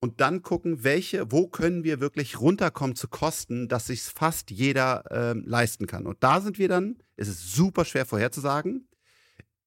[0.00, 5.04] und dann gucken, welche, wo können wir wirklich runterkommen zu Kosten, dass sich fast jeder
[5.10, 6.06] äh, leisten kann.
[6.06, 8.88] Und da sind wir dann, es ist super schwer vorherzusagen,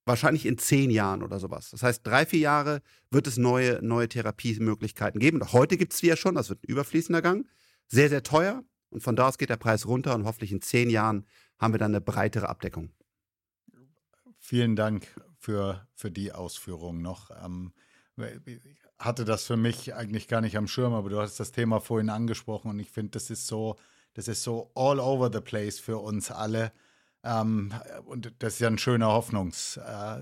[0.05, 1.69] wahrscheinlich in zehn Jahren oder sowas.
[1.71, 5.41] Das heißt, drei, vier Jahre wird es neue, neue Therapiemöglichkeiten geben.
[5.41, 7.47] Und heute gibt es die ja schon, das wird ein überfließender Gang.
[7.87, 8.63] Sehr, sehr teuer.
[8.89, 11.25] Und von da aus geht der Preis runter und hoffentlich in zehn Jahren
[11.59, 12.91] haben wir dann eine breitere Abdeckung.
[14.49, 15.05] Vielen Dank
[15.37, 17.29] für, für die Ausführung noch.
[17.45, 17.71] Ähm,
[18.17, 18.59] Ich
[18.97, 22.09] hatte das für mich eigentlich gar nicht am Schirm, aber du hast das Thema vorhin
[22.09, 23.75] angesprochen und ich finde, das ist so,
[24.15, 26.71] das ist so all over the place für uns alle.
[27.23, 27.71] Ähm,
[28.07, 30.17] und das ist ja ein schöner Hoffnungs, äh,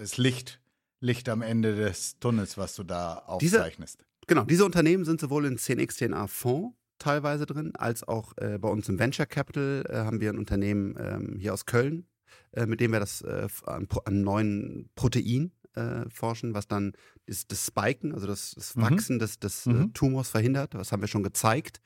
[0.00, 0.60] das Licht,
[0.98, 4.00] Licht am Ende des Tunnels, was du da aufzeichnest.
[4.00, 8.68] Diese, genau, diese Unternehmen sind sowohl in 10x10a Fonds teilweise drin, als auch äh, bei
[8.68, 12.08] uns im Venture Capital äh, haben wir ein Unternehmen ähm, hier aus Köln,
[12.54, 16.92] äh, mit dem wir das äh, an, an neuen Protein äh, forschen, was dann
[17.26, 18.82] ist das Spiken, also das, das mhm.
[18.82, 19.20] Wachsen mhm.
[19.20, 19.92] des, des mhm.
[19.92, 20.74] Tumors verhindert.
[20.74, 21.80] Das haben wir schon gezeigt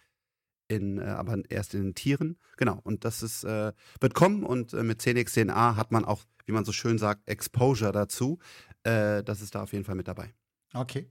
[0.68, 2.38] in, äh, aber erst in den Tieren.
[2.56, 6.52] Genau, und das ist, äh, wird kommen und äh, mit 10x10a hat man auch, wie
[6.52, 8.38] man so schön sagt, Exposure dazu.
[8.82, 10.32] Äh, das ist da auf jeden Fall mit dabei.
[10.74, 11.10] Okay.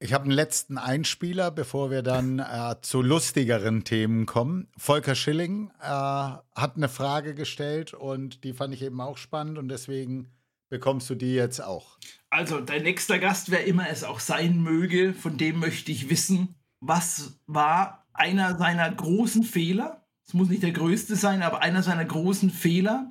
[0.00, 4.68] Ich habe einen letzten Einspieler, bevor wir dann äh, zu lustigeren Themen kommen.
[4.76, 9.68] Volker Schilling äh, hat eine Frage gestellt und die fand ich eben auch spannend und
[9.68, 10.28] deswegen
[10.68, 11.98] bekommst du die jetzt auch.
[12.30, 16.54] Also, dein nächster Gast, wer immer es auch sein möge, von dem möchte ich wissen,
[16.78, 22.04] was war einer seiner großen Fehler, es muss nicht der größte sein, aber einer seiner
[22.04, 23.10] großen Fehler,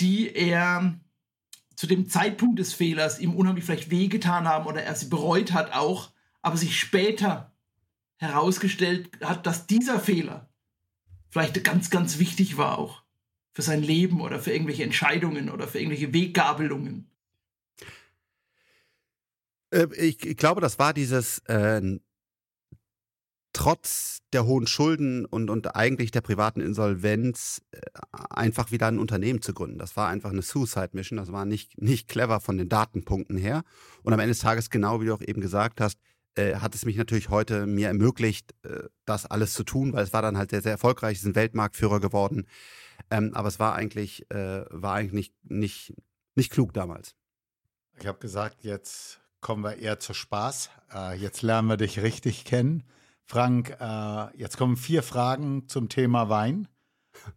[0.00, 0.98] die er
[1.76, 5.72] zu dem Zeitpunkt des Fehlers ihm unheimlich vielleicht wehgetan haben oder er sie bereut hat
[5.72, 6.10] auch,
[6.42, 7.52] aber sich später
[8.16, 10.48] herausgestellt hat, dass dieser Fehler
[11.30, 13.02] vielleicht ganz, ganz wichtig war auch
[13.52, 17.10] für sein Leben oder für irgendwelche Entscheidungen oder für irgendwelche Weggabelungen.
[19.70, 21.98] Äh, ich, glaube, das war dieses äh,
[23.54, 27.80] trotz der hohen Schulden und, und eigentlich der privaten Insolvenz äh,
[28.28, 29.78] einfach wieder ein Unternehmen zu gründen.
[29.78, 31.16] Das war einfach eine Suicide Mission.
[31.16, 33.62] Das war nicht, nicht clever von den Datenpunkten her.
[34.02, 35.98] Und am Ende des Tages, genau wie du auch eben gesagt hast,
[36.34, 40.12] äh, hat es mich natürlich heute mir ermöglicht, äh, das alles zu tun, weil es
[40.12, 42.48] war dann halt sehr, sehr erfolgreich, sind Weltmarktführer geworden.
[43.10, 45.94] Ähm, aber es war eigentlich, äh, war eigentlich nicht, nicht,
[46.34, 47.14] nicht klug damals.
[48.00, 50.70] Ich habe gesagt, jetzt kommen wir eher zu Spaß.
[50.92, 52.82] Äh, jetzt lernen wir dich richtig kennen.
[53.26, 56.68] Frank, äh, jetzt kommen vier Fragen zum Thema Wein.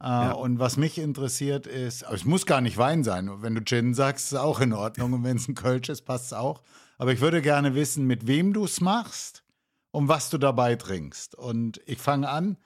[0.02, 0.32] Äh, ja.
[0.32, 3.42] Und was mich interessiert ist, es muss gar nicht Wein sein.
[3.42, 5.14] Wenn du Gin sagst, ist es auch in Ordnung.
[5.14, 6.62] Und wenn es ein Kölsch ist, passt es auch.
[6.98, 9.44] Aber ich würde gerne wissen, mit wem du es machst
[9.92, 11.36] und was du dabei trinkst.
[11.36, 12.58] Und ich fange an.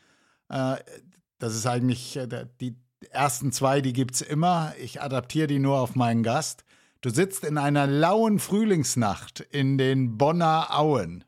[0.49, 0.77] Äh,
[1.37, 2.75] das ist eigentlich äh, die
[3.09, 4.73] ersten zwei, die gibt es immer.
[4.79, 6.63] Ich adaptiere die nur auf meinen Gast.
[7.01, 11.23] Du sitzt in einer lauen Frühlingsnacht in den Bonner Auen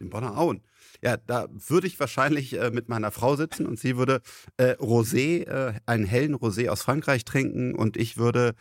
[0.00, 0.62] in Bonner Auen.
[1.02, 4.20] Ja, da würde ich wahrscheinlich äh, mit meiner Frau sitzen und sie würde
[4.56, 8.54] äh, Rosé, äh, einen hellen Rosé aus Frankreich trinken und ich würde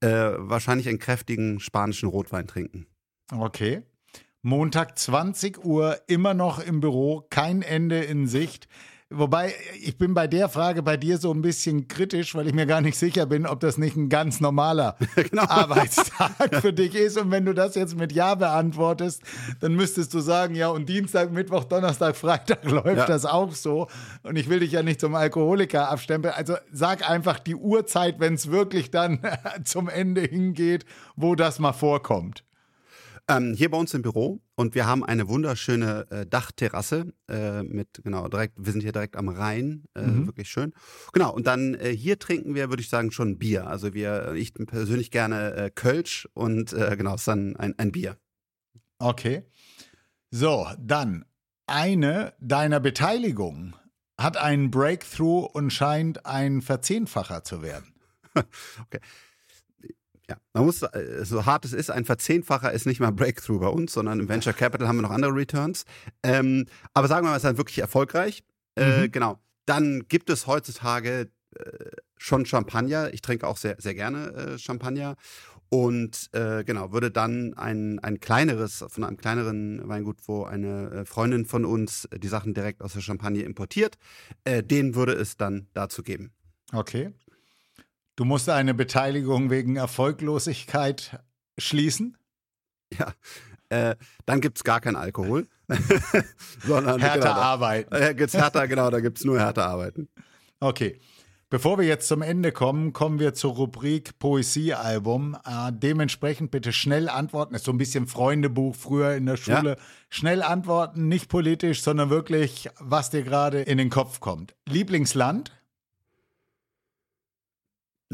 [0.00, 2.86] äh, wahrscheinlich einen kräftigen spanischen Rotwein trinken.
[3.32, 3.82] Okay.
[4.42, 8.68] Montag 20 Uhr, immer noch im Büro, kein Ende in Sicht.
[9.16, 12.66] Wobei, ich bin bei der Frage bei dir so ein bisschen kritisch, weil ich mir
[12.66, 15.44] gar nicht sicher bin, ob das nicht ein ganz normaler genau.
[15.44, 17.16] Arbeitstag für dich ist.
[17.16, 19.22] Und wenn du das jetzt mit Ja beantwortest,
[19.60, 23.06] dann müsstest du sagen, ja, und Dienstag, Mittwoch, Donnerstag, Freitag läuft ja.
[23.06, 23.88] das auch so.
[24.22, 26.34] Und ich will dich ja nicht zum Alkoholiker abstempeln.
[26.34, 29.20] Also sag einfach die Uhrzeit, wenn es wirklich dann
[29.64, 30.84] zum Ende hingeht,
[31.16, 32.44] wo das mal vorkommt.
[33.28, 38.00] Ähm, hier bei uns im Büro und wir haben eine wunderschöne äh, Dachterrasse äh, mit,
[38.04, 40.26] genau, direkt, wir sind hier direkt am Rhein, äh, mhm.
[40.26, 40.72] wirklich schön.
[41.12, 43.66] Genau, und dann äh, hier trinken wir, würde ich sagen, schon Bier.
[43.66, 47.92] Also wir, ich persönlich gerne äh, Kölsch und äh, genau, es ist dann ein, ein
[47.92, 48.16] Bier.
[48.98, 49.44] Okay.
[50.30, 51.24] So, dann
[51.66, 53.74] eine deiner Beteiligungen
[54.18, 57.94] hat einen Breakthrough und scheint ein Verzehnfacher zu werden.
[58.34, 59.00] okay.
[60.28, 63.68] Ja, man muss, äh, so hart es ist, ein Verzehnfacher ist nicht mal Breakthrough bei
[63.68, 65.84] uns, sondern im Venture Capital haben wir noch andere Returns.
[66.22, 68.42] Ähm, aber sagen wir mal, es ist dann wirklich erfolgreich.
[68.76, 69.12] Äh, mhm.
[69.12, 69.38] Genau.
[69.66, 71.62] Dann gibt es heutzutage äh,
[72.16, 73.12] schon Champagner.
[73.12, 75.16] Ich trinke auch sehr, sehr gerne äh, Champagner.
[75.68, 81.04] Und äh, genau, würde dann ein, ein kleineres, von einem kleineren Weingut, wo eine äh,
[81.04, 83.96] Freundin von uns die Sachen direkt aus der Champagne importiert,
[84.46, 86.32] den würde es dann dazu geben.
[86.72, 87.12] Okay.
[88.16, 91.18] Du musst eine Beteiligung wegen Erfolglosigkeit
[91.58, 92.16] schließen?
[92.96, 93.12] Ja,
[93.70, 93.96] äh,
[94.26, 95.48] dann gibt es gar keinen Alkohol.
[96.64, 97.90] Sondern härter genau, arbeiten.
[97.90, 100.08] Da, äh, gibt's härter, genau, da gibt es nur härter arbeiten.
[100.60, 101.00] Okay.
[101.50, 105.36] Bevor wir jetzt zum Ende kommen, kommen wir zur Rubrik Poesiealbum.
[105.44, 107.54] Äh, dementsprechend bitte schnell antworten.
[107.54, 109.70] Ist so ein bisschen Freundebuch früher in der Schule.
[109.70, 109.76] Ja.
[110.08, 114.54] Schnell antworten, nicht politisch, sondern wirklich, was dir gerade in den Kopf kommt.
[114.68, 115.52] Lieblingsland?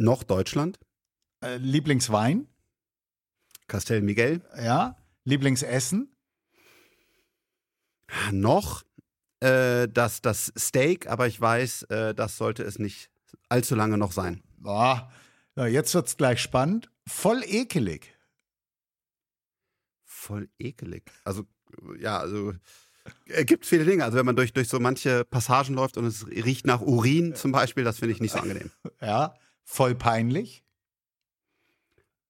[0.01, 0.81] Noch Deutschland.
[1.45, 2.49] Äh, Lieblingswein?
[3.69, 4.43] Castel Miguel.
[4.57, 4.97] Ja.
[5.25, 6.17] Lieblingsessen?
[8.33, 8.83] Noch
[9.41, 13.11] äh, das, das Steak, aber ich weiß, äh, das sollte es nicht
[13.49, 14.43] allzu lange noch sein.
[14.57, 15.13] Boah.
[15.55, 16.91] Ja, jetzt wird es gleich spannend.
[17.07, 18.17] Voll ekelig.
[20.05, 21.11] voll ekelig.
[21.25, 21.45] Also,
[21.99, 22.53] ja, also
[23.27, 24.05] es gibt viele Dinge.
[24.05, 27.53] Also wenn man durch, durch so manche Passagen läuft und es riecht nach Urin zum
[27.53, 28.71] Beispiel, das finde ich nicht so angenehm.
[29.01, 29.35] Ja,
[29.71, 30.65] voll peinlich.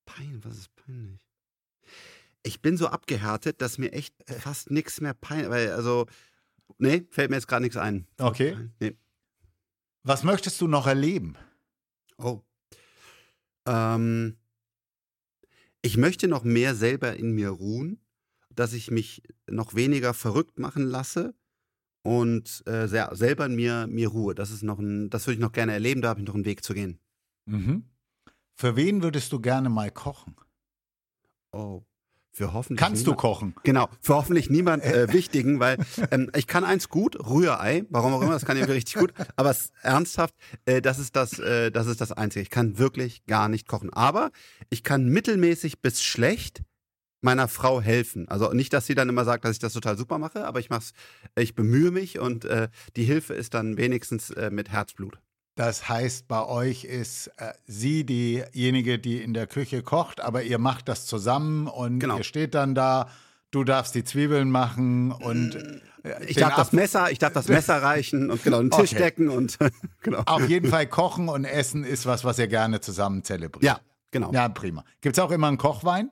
[0.04, 1.26] Pein, was ist peinlich?
[2.42, 6.06] Ich bin so abgehärtet, dass mir echt fast nichts mehr peinlich, weil also,
[6.78, 8.06] nee, fällt mir jetzt gerade nichts ein.
[8.18, 8.56] Okay.
[8.78, 8.96] Nee.
[10.02, 11.36] Was möchtest du noch erleben?
[12.18, 12.42] Oh.
[13.66, 14.36] Ähm,
[15.80, 18.00] ich möchte noch mehr selber in mir ruhen,
[18.50, 21.34] dass ich mich noch weniger verrückt machen lasse
[22.02, 24.34] und äh, selber in mir, mir ruhe.
[24.34, 26.44] Das ist noch ein, das würde ich noch gerne erleben, da habe ich noch einen
[26.44, 27.00] Weg zu gehen.
[27.50, 27.84] Mhm.
[28.54, 30.36] Für wen würdest du gerne mal kochen?
[31.52, 31.82] Oh.
[32.32, 33.54] Für hoffentlich Kannst du kochen?
[33.64, 35.78] Genau, für hoffentlich niemand äh, wichtigen, weil
[36.12, 39.50] ähm, ich kann eins gut, Rührei, warum auch immer, das kann ich richtig gut, aber
[39.50, 40.34] es, ernsthaft,
[40.64, 42.42] äh, das, ist das, äh, das ist das Einzige.
[42.42, 43.92] Ich kann wirklich gar nicht kochen.
[43.92, 44.30] Aber
[44.68, 46.62] ich kann mittelmäßig bis schlecht
[47.20, 48.28] meiner Frau helfen.
[48.28, 50.70] Also nicht, dass sie dann immer sagt, dass ich das total super mache, aber ich
[50.70, 50.92] mach's,
[51.36, 55.18] ich bemühe mich und äh, die Hilfe ist dann wenigstens äh, mit Herzblut.
[55.60, 60.58] Das heißt, bei euch ist äh, sie diejenige, die in der Küche kocht, aber ihr
[60.58, 62.16] macht das zusammen und Genau.
[62.16, 63.08] ihr steht dann da,
[63.50, 65.56] du darfst die Zwiebeln machen und
[66.02, 68.92] äh, Ich darf das Apfel- Messer, ich darf das Messer reichen und genau den Tisch
[68.92, 69.02] Okay.
[69.02, 69.58] decken und
[70.02, 70.22] genau.
[70.24, 73.62] Auf jeden Fall kochen und essen ist was, was ihr gerne zusammen zelebriert.
[73.62, 73.80] Ja,
[74.12, 74.32] genau.
[74.32, 74.82] Ja, prima.
[75.02, 76.10] Gibt es auch immer einen Kochwein?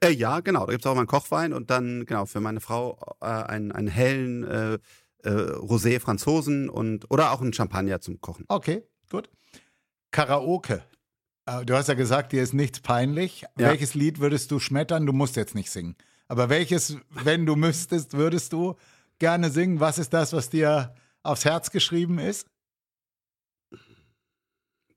[0.00, 0.64] Äh, ja, genau.
[0.64, 3.72] Da gibt es auch mal einen Kochwein und dann, genau, für meine Frau äh, einen,
[3.72, 4.78] einen hellen äh,
[5.24, 8.44] äh, Rosé Franzosen und oder auch einen Champagner zum Kochen.
[8.48, 9.30] Okay, gut.
[10.10, 10.82] Karaoke.
[11.46, 13.42] Äh, Du hast ja gesagt, dir ist nichts peinlich.
[13.58, 13.68] Ja.
[13.70, 15.06] Welches Lied würdest du schmettern?
[15.06, 15.96] Du musst jetzt nicht singen.
[16.28, 18.74] Aber welches, wenn du müsstest, würdest du
[19.18, 19.80] gerne singen?
[19.80, 22.46] Was ist das, was dir aufs Herz geschrieben ist?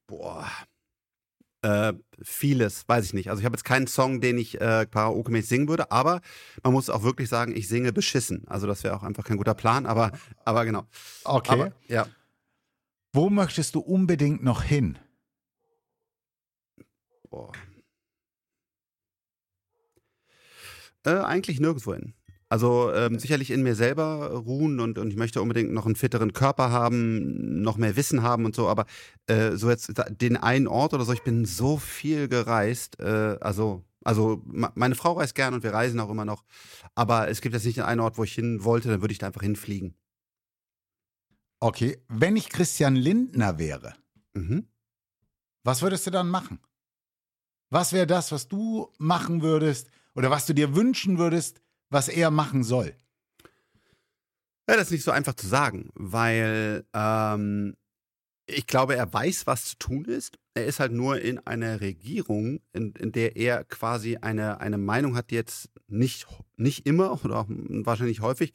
[0.08, 0.50] Boah.
[1.64, 1.94] Äh,
[2.24, 3.30] vieles, weiß ich nicht.
[3.30, 6.22] Also ich habe jetzt keinen Song, den ich äh, karaoke-mäßig singen würde, aber
[6.64, 8.48] man muss auch wirklich sagen, ich singe beschissen.
[8.48, 10.12] Also das wäre auch einfach kein guter Plan, aber,
[10.44, 10.88] aber genau.
[11.24, 11.52] Okay.
[11.52, 12.08] Aber, ja.
[13.14, 14.98] Wo möchtest du unbedingt noch hin?
[17.30, 17.52] Boah.
[21.04, 22.14] Äh, eigentlich nirgendwo hin.
[22.52, 26.34] Also ähm, sicherlich in mir selber ruhen und, und ich möchte unbedingt noch einen fitteren
[26.34, 28.88] Körper haben, noch mehr Wissen haben und so, aber
[29.28, 33.86] äh, so jetzt den einen Ort oder so, ich bin so viel gereist, äh, also,
[34.04, 36.44] also meine Frau reist gern und wir reisen auch immer noch,
[36.94, 39.20] aber es gibt jetzt nicht den einen Ort, wo ich hin wollte, dann würde ich
[39.20, 39.96] da einfach hinfliegen.
[41.62, 42.04] Okay.
[42.10, 43.96] Wenn ich Christian Lindner wäre,
[44.34, 44.68] Mhm.
[45.64, 46.60] was würdest du dann machen?
[47.70, 51.62] Was wäre das, was du machen würdest oder was du dir wünschen würdest,
[51.92, 52.96] was er machen soll?
[54.68, 57.76] Ja, das ist nicht so einfach zu sagen, weil ähm,
[58.46, 60.38] ich glaube, er weiß, was zu tun ist.
[60.54, 65.16] Er ist halt nur in einer Regierung, in, in der er quasi eine, eine Meinung
[65.16, 66.28] hat, die jetzt nicht,
[66.58, 68.54] nicht immer oder auch wahrscheinlich häufig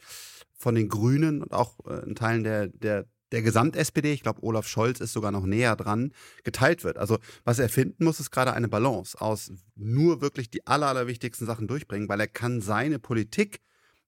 [0.53, 4.69] von den Grünen und auch äh, in Teilen der, der, der Gesamt-SPD, ich glaube, Olaf
[4.69, 6.13] Scholz ist sogar noch näher dran,
[6.45, 6.97] geteilt wird.
[6.99, 11.47] Also, was er finden muss, ist gerade eine Balance aus nur wirklich die aller, allerwichtigsten
[11.47, 13.61] Sachen durchbringen, weil er kann seine Politik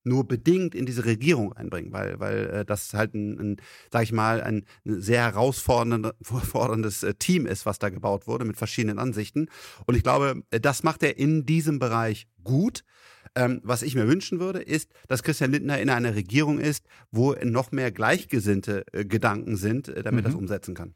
[0.05, 3.57] nur bedingt in diese Regierung einbringen, weil, weil äh, das halt ein, ein
[3.93, 8.57] sag ich mal, ein sehr herausfordernde- forderndes äh, Team ist, was da gebaut wurde mit
[8.57, 9.49] verschiedenen Ansichten.
[9.87, 12.85] Und ich glaube, äh, das macht er in diesem Bereich gut.
[13.39, 17.35] Ähm, was ich mir wünschen würde, ist, dass Christian Lindner in einer Regierung ist, wo
[17.45, 20.41] noch mehr gleichgesinnte äh, Gedanken sind, äh, damit er das Mhm.
[20.41, 20.95] umsetzen kann.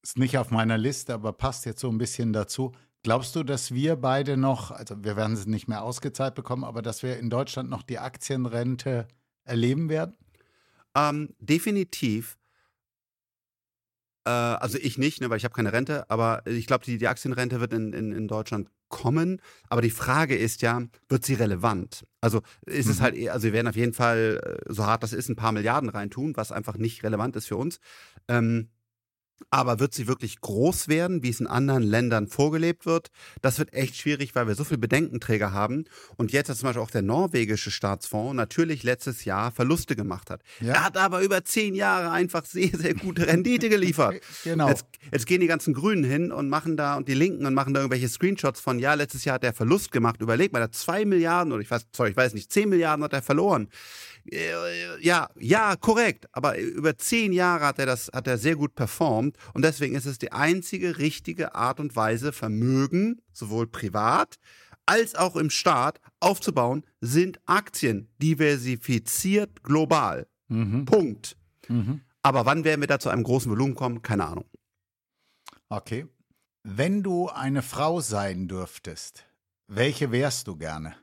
[0.00, 2.72] Ist nicht auf meiner Liste, aber passt jetzt so ein bisschen dazu.
[3.02, 6.80] Glaubst du, dass wir beide noch, also wir werden es nicht mehr ausgezahlt bekommen, aber
[6.82, 9.06] dass wir in Deutschland noch die Aktienrente
[9.44, 10.14] erleben werden?
[10.96, 12.38] Ähm, definitiv.
[14.28, 17.08] Äh, also ich nicht, ne, weil ich habe keine Rente, aber ich glaube, die, die
[17.08, 19.40] Aktienrente wird in, in, in Deutschland kommen.
[19.68, 22.04] Aber die Frage ist ja, wird sie relevant?
[22.20, 23.02] Also ist es Mhm.
[23.02, 25.52] halt, eher- also wir werden auf jeden Fall, äh, so hart das ist, ein paar
[25.52, 27.80] Milliarden reintun, was einfach nicht relevant ist für uns.
[28.28, 28.68] Ähm,
[29.50, 33.08] aber wird sie wirklich groß werden, wie es in anderen Ländern vorgelebt wird?
[33.40, 35.84] Das wird echt schwierig, weil wir so viele Bedenkenträger haben.
[36.16, 40.42] Und jetzt hat zum Beispiel auch der norwegische Staatsfonds natürlich letztes Jahr Verluste gemacht hat.
[40.60, 40.74] Ja.
[40.74, 44.20] Er hat aber über zehn Jahre einfach sehr, sehr gute Rendite geliefert.
[44.44, 44.68] Genau.
[44.68, 47.74] Jetzt, jetzt gehen die ganzen Grünen hin und machen da und die Linken und machen
[47.74, 50.20] da irgendwelche Screenshots von, ja, letztes Jahr hat er Verlust gemacht.
[50.20, 53.04] Überleg mal, er hat zwei Milliarden oder ich weiß, sorry, ich weiß nicht, zehn Milliarden
[53.04, 53.68] hat er verloren.
[54.30, 56.26] Äh, Ja, ja, korrekt.
[56.32, 60.06] Aber über zehn Jahre hat er das, hat er sehr gut performt und deswegen ist
[60.06, 64.38] es die einzige richtige Art und Weise, Vermögen, sowohl privat
[64.86, 70.26] als auch im Staat aufzubauen, sind Aktien diversifiziert global.
[70.48, 70.86] Mhm.
[70.86, 71.36] Punkt.
[71.68, 72.00] Mhm.
[72.22, 74.00] Aber wann werden wir da zu einem großen Volumen kommen?
[74.00, 74.46] Keine Ahnung.
[75.68, 76.06] Okay.
[76.62, 79.26] Wenn du eine Frau sein dürftest,
[79.66, 80.96] welche wärst du gerne?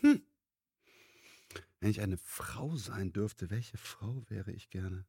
[0.00, 0.22] Hm.
[1.80, 5.06] Wenn ich eine Frau sein dürfte, welche Frau wäre ich gerne?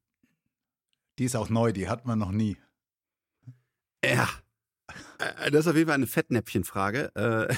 [1.19, 2.57] Die ist auch neu, die hat man noch nie.
[4.03, 4.30] Ja.
[5.19, 7.11] Äh, Das ist auf jeden Fall eine Fettnäpfchenfrage.
[7.15, 7.53] Äh,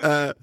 [0.30, 0.34] äh,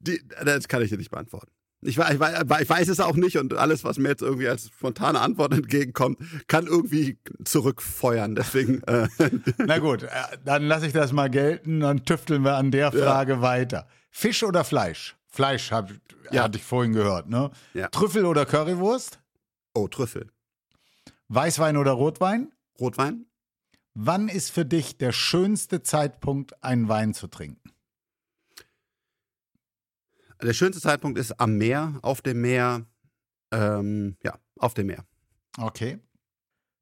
[0.00, 1.52] die, das kann ich dir nicht beantworten.
[1.82, 5.18] Ich, ich, ich weiß es auch nicht und alles, was mir jetzt irgendwie als spontane
[5.20, 8.34] Antwort entgegenkommt, kann irgendwie zurückfeuern.
[8.34, 9.08] Deswegen, äh,
[9.58, 10.08] Na gut, äh,
[10.44, 13.86] dann lasse ich das mal gelten, dann tüfteln wir an der Frage weiter.
[14.10, 15.16] Fisch oder Fleisch?
[15.26, 15.90] Fleisch hab,
[16.32, 16.42] Ja.
[16.42, 17.50] hatte ich vorhin gehört, ne?
[17.72, 17.88] Ja.
[17.88, 19.18] Trüffel oder Currywurst?
[19.74, 20.28] oh, Trüffel.
[21.28, 22.50] Weißwein oder Rotwein?
[22.78, 23.24] Rotwein?
[23.94, 27.70] Wann ist für dich der schönste Zeitpunkt, einen Wein zu trinken?
[30.42, 32.86] Der schönste Zeitpunkt ist am Meer, auf dem Meer.
[33.52, 35.04] Ähm, ja, auf dem Meer.
[35.58, 35.98] Okay.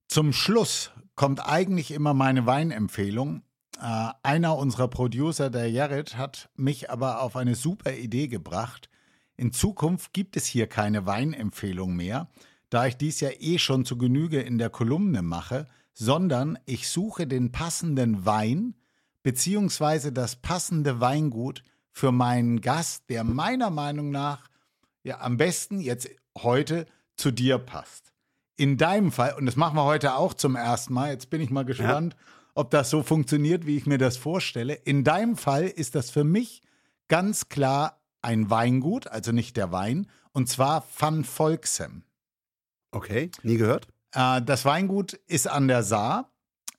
[0.06, 3.42] Zum Schluss kommt eigentlich immer meine Weinempfehlung.
[3.80, 8.88] Äh, einer unserer Producer, der Jared, hat mich aber auf eine super Idee gebracht.
[9.36, 12.28] In Zukunft gibt es hier keine Weinempfehlung mehr,
[12.70, 17.26] da ich dies ja eh schon zu Genüge in der Kolumne mache, sondern ich suche
[17.26, 18.74] den passenden Wein
[19.22, 21.62] beziehungsweise das passende Weingut
[21.92, 24.44] für meinen Gast, der meiner Meinung nach
[25.02, 26.86] ja am besten jetzt heute
[27.16, 28.12] zu dir passt.
[28.56, 31.50] In deinem Fall, und das machen wir heute auch zum ersten Mal, jetzt bin ich
[31.50, 32.16] mal gespannt,
[32.54, 34.74] ob das so funktioniert, wie ich mir das vorstelle.
[34.74, 36.62] In deinem Fall ist das für mich
[37.06, 42.02] ganz klar ein Weingut, also nicht der Wein, und zwar Van Volksem.
[42.90, 43.86] Okay, nie gehört.
[44.12, 46.30] Äh, das Weingut ist an der Saar.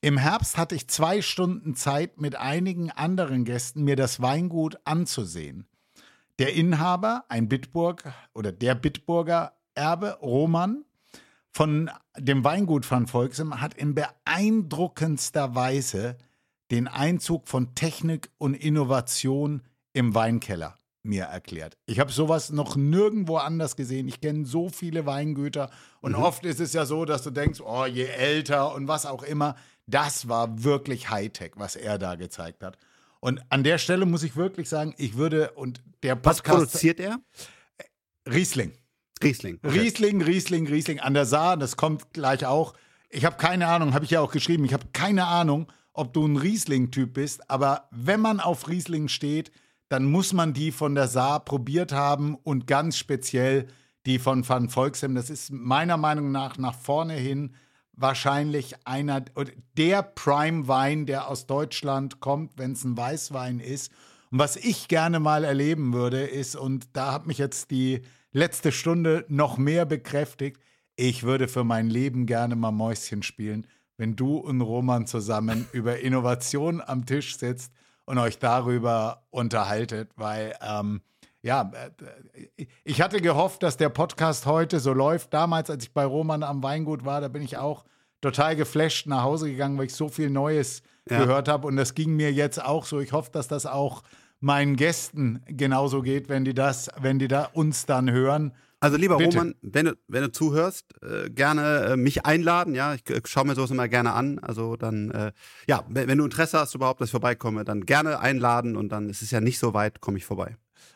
[0.01, 5.65] Im Herbst hatte ich zwei Stunden Zeit, mit einigen anderen Gästen mir das Weingut anzusehen.
[6.39, 10.85] Der Inhaber, ein Bitburg oder der Bitburger Erbe, Roman,
[11.51, 16.17] von dem Weingut van Volksem, hat in beeindruckendster Weise
[16.71, 21.77] den Einzug von Technik und Innovation im Weinkeller mir erklärt.
[21.87, 24.07] Ich habe sowas noch nirgendwo anders gesehen.
[24.07, 25.69] Ich kenne so viele Weingüter
[25.99, 29.23] und oft ist es ja so, dass du denkst, oh, je älter und was auch
[29.23, 29.55] immer.
[29.89, 32.77] Das war wirklich Hightech, was er da gezeigt hat.
[33.19, 36.99] Und an der Stelle muss ich wirklich sagen, ich würde und der Was Podcast produziert
[36.99, 37.19] er?
[38.25, 38.71] Riesling.
[39.21, 39.59] Riesling.
[39.61, 39.79] Okay.
[39.79, 42.73] Riesling, Riesling, Riesling an der Saar, das kommt gleich auch.
[43.09, 46.25] Ich habe keine Ahnung, habe ich ja auch geschrieben, ich habe keine Ahnung, ob du
[46.25, 49.51] ein Riesling-Typ bist, aber wenn man auf Riesling steht,
[49.89, 53.67] dann muss man die von der Saar probiert haben und ganz speziell
[54.05, 55.15] die von Van Volksem.
[55.15, 57.55] Das ist meiner Meinung nach nach vorne hin
[57.99, 59.23] wahrscheinlich einer
[59.77, 63.91] der Prime-Wein, der aus Deutschland kommt, wenn es ein Weißwein ist.
[64.31, 68.71] Und was ich gerne mal erleben würde, ist, und da hat mich jetzt die letzte
[68.71, 70.61] Stunde noch mehr bekräftigt,
[70.95, 73.65] ich würde für mein Leben gerne mal Mäuschen spielen,
[73.97, 77.73] wenn du und Roman zusammen über Innovation am Tisch sitzt
[78.05, 81.01] und euch darüber unterhaltet, weil ähm,
[81.41, 85.33] ja, äh, ich hatte gehofft, dass der Podcast heute so läuft.
[85.33, 87.85] Damals, als ich bei Roman am Weingut war, da bin ich auch
[88.21, 91.19] total geflasht nach Hause gegangen, weil ich so viel Neues Ja.
[91.19, 91.65] gehört habe.
[91.67, 92.99] Und das ging mir jetzt auch so.
[92.99, 94.03] Ich hoffe, dass das auch
[94.41, 98.53] meinen Gästen genauso geht, wenn die das, wenn die da uns dann hören.
[98.81, 99.37] Also lieber Bitte.
[99.37, 103.45] Roman, wenn du, wenn du zuhörst, äh, gerne äh, mich einladen, ja, ich äh, schaue
[103.45, 104.39] mir sowas immer gerne an.
[104.39, 105.31] Also dann, äh,
[105.67, 109.09] ja, wenn, wenn du Interesse hast überhaupt, dass ich vorbeikomme, dann gerne einladen und dann
[109.09, 110.55] ist es ja nicht so weit, komme ich vorbei.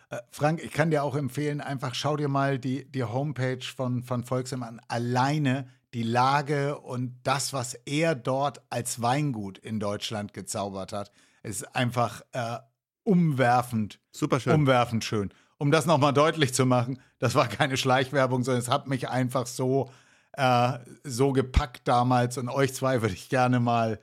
[0.10, 4.04] Äh, Frank, ich kann dir auch empfehlen, einfach schau dir mal die, die Homepage von,
[4.04, 4.82] von Volksem an.
[4.88, 11.12] Alleine die Lage und das, was er dort als Weingut in Deutschland gezaubert hat,
[11.43, 12.58] ist einfach äh,
[13.04, 14.54] umwerfend, Super schön.
[14.54, 15.32] umwerfend schön.
[15.58, 19.45] Um das nochmal deutlich zu machen, das war keine Schleichwerbung, sondern es hat mich einfach
[19.45, 19.91] so,
[20.34, 23.99] äh, so gepackt damals und euch zwei würde ich gerne mal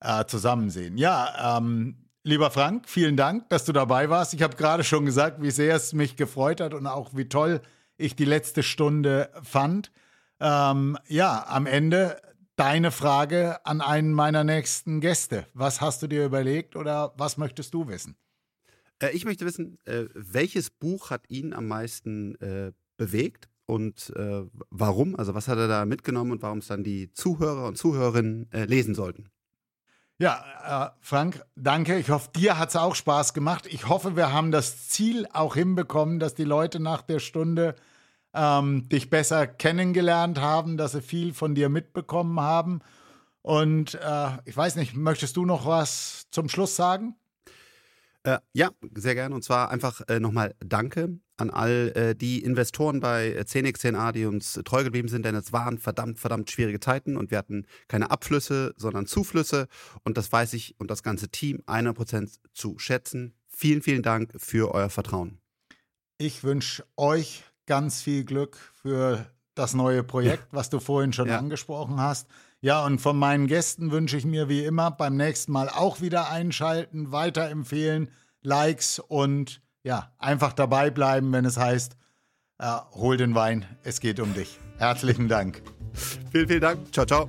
[0.00, 0.98] äh, zusammen sehen.
[0.98, 4.34] Ja, ähm, lieber Frank, vielen Dank, dass du dabei warst.
[4.34, 7.60] Ich habe gerade schon gesagt, wie sehr es mich gefreut hat und auch wie toll
[7.96, 9.92] ich die letzte Stunde fand.
[10.40, 12.20] Ähm, ja, am Ende
[12.56, 15.46] deine Frage an einen meiner nächsten Gäste.
[15.54, 18.16] Was hast du dir überlegt oder was möchtest du wissen?
[18.98, 24.44] Äh, ich möchte wissen, äh, welches Buch hat ihn am meisten äh, bewegt und äh,
[24.70, 25.14] warum?
[25.16, 28.64] Also was hat er da mitgenommen und warum es dann die Zuhörer und Zuhörerinnen äh,
[28.64, 29.30] lesen sollten?
[30.18, 31.98] Ja, äh, Frank, danke.
[31.98, 33.66] Ich hoffe, dir hat es auch Spaß gemacht.
[33.66, 37.74] Ich hoffe, wir haben das Ziel auch hinbekommen, dass die Leute nach der Stunde
[38.32, 42.80] ähm, dich besser kennengelernt haben, dass sie viel von dir mitbekommen haben.
[43.42, 47.16] Und äh, ich weiß nicht, möchtest du noch was zum Schluss sagen?
[48.24, 49.34] Äh, ja, sehr gerne.
[49.34, 54.60] Und zwar einfach äh, nochmal Danke an all äh, die Investoren bei 10x10a, die uns
[54.64, 58.72] treu geblieben sind, denn es waren verdammt, verdammt schwierige Zeiten und wir hatten keine Abflüsse,
[58.76, 59.68] sondern Zuflüsse.
[60.04, 63.34] Und das weiß ich und das ganze Team 100% zu schätzen.
[63.48, 65.38] Vielen, vielen Dank für euer Vertrauen.
[66.16, 71.38] Ich wünsche euch ganz viel Glück für das neue Projekt, was du vorhin schon ja.
[71.38, 72.28] angesprochen hast.
[72.64, 76.30] Ja, und von meinen Gästen wünsche ich mir wie immer beim nächsten Mal auch wieder
[76.30, 78.08] einschalten, weiterempfehlen,
[78.40, 81.94] Likes und ja, einfach dabei bleiben, wenn es heißt,
[82.58, 84.58] äh, hol den Wein, es geht um dich.
[84.78, 85.60] Herzlichen Dank.
[86.32, 86.90] vielen, vielen Dank.
[86.90, 87.28] Ciao, ciao.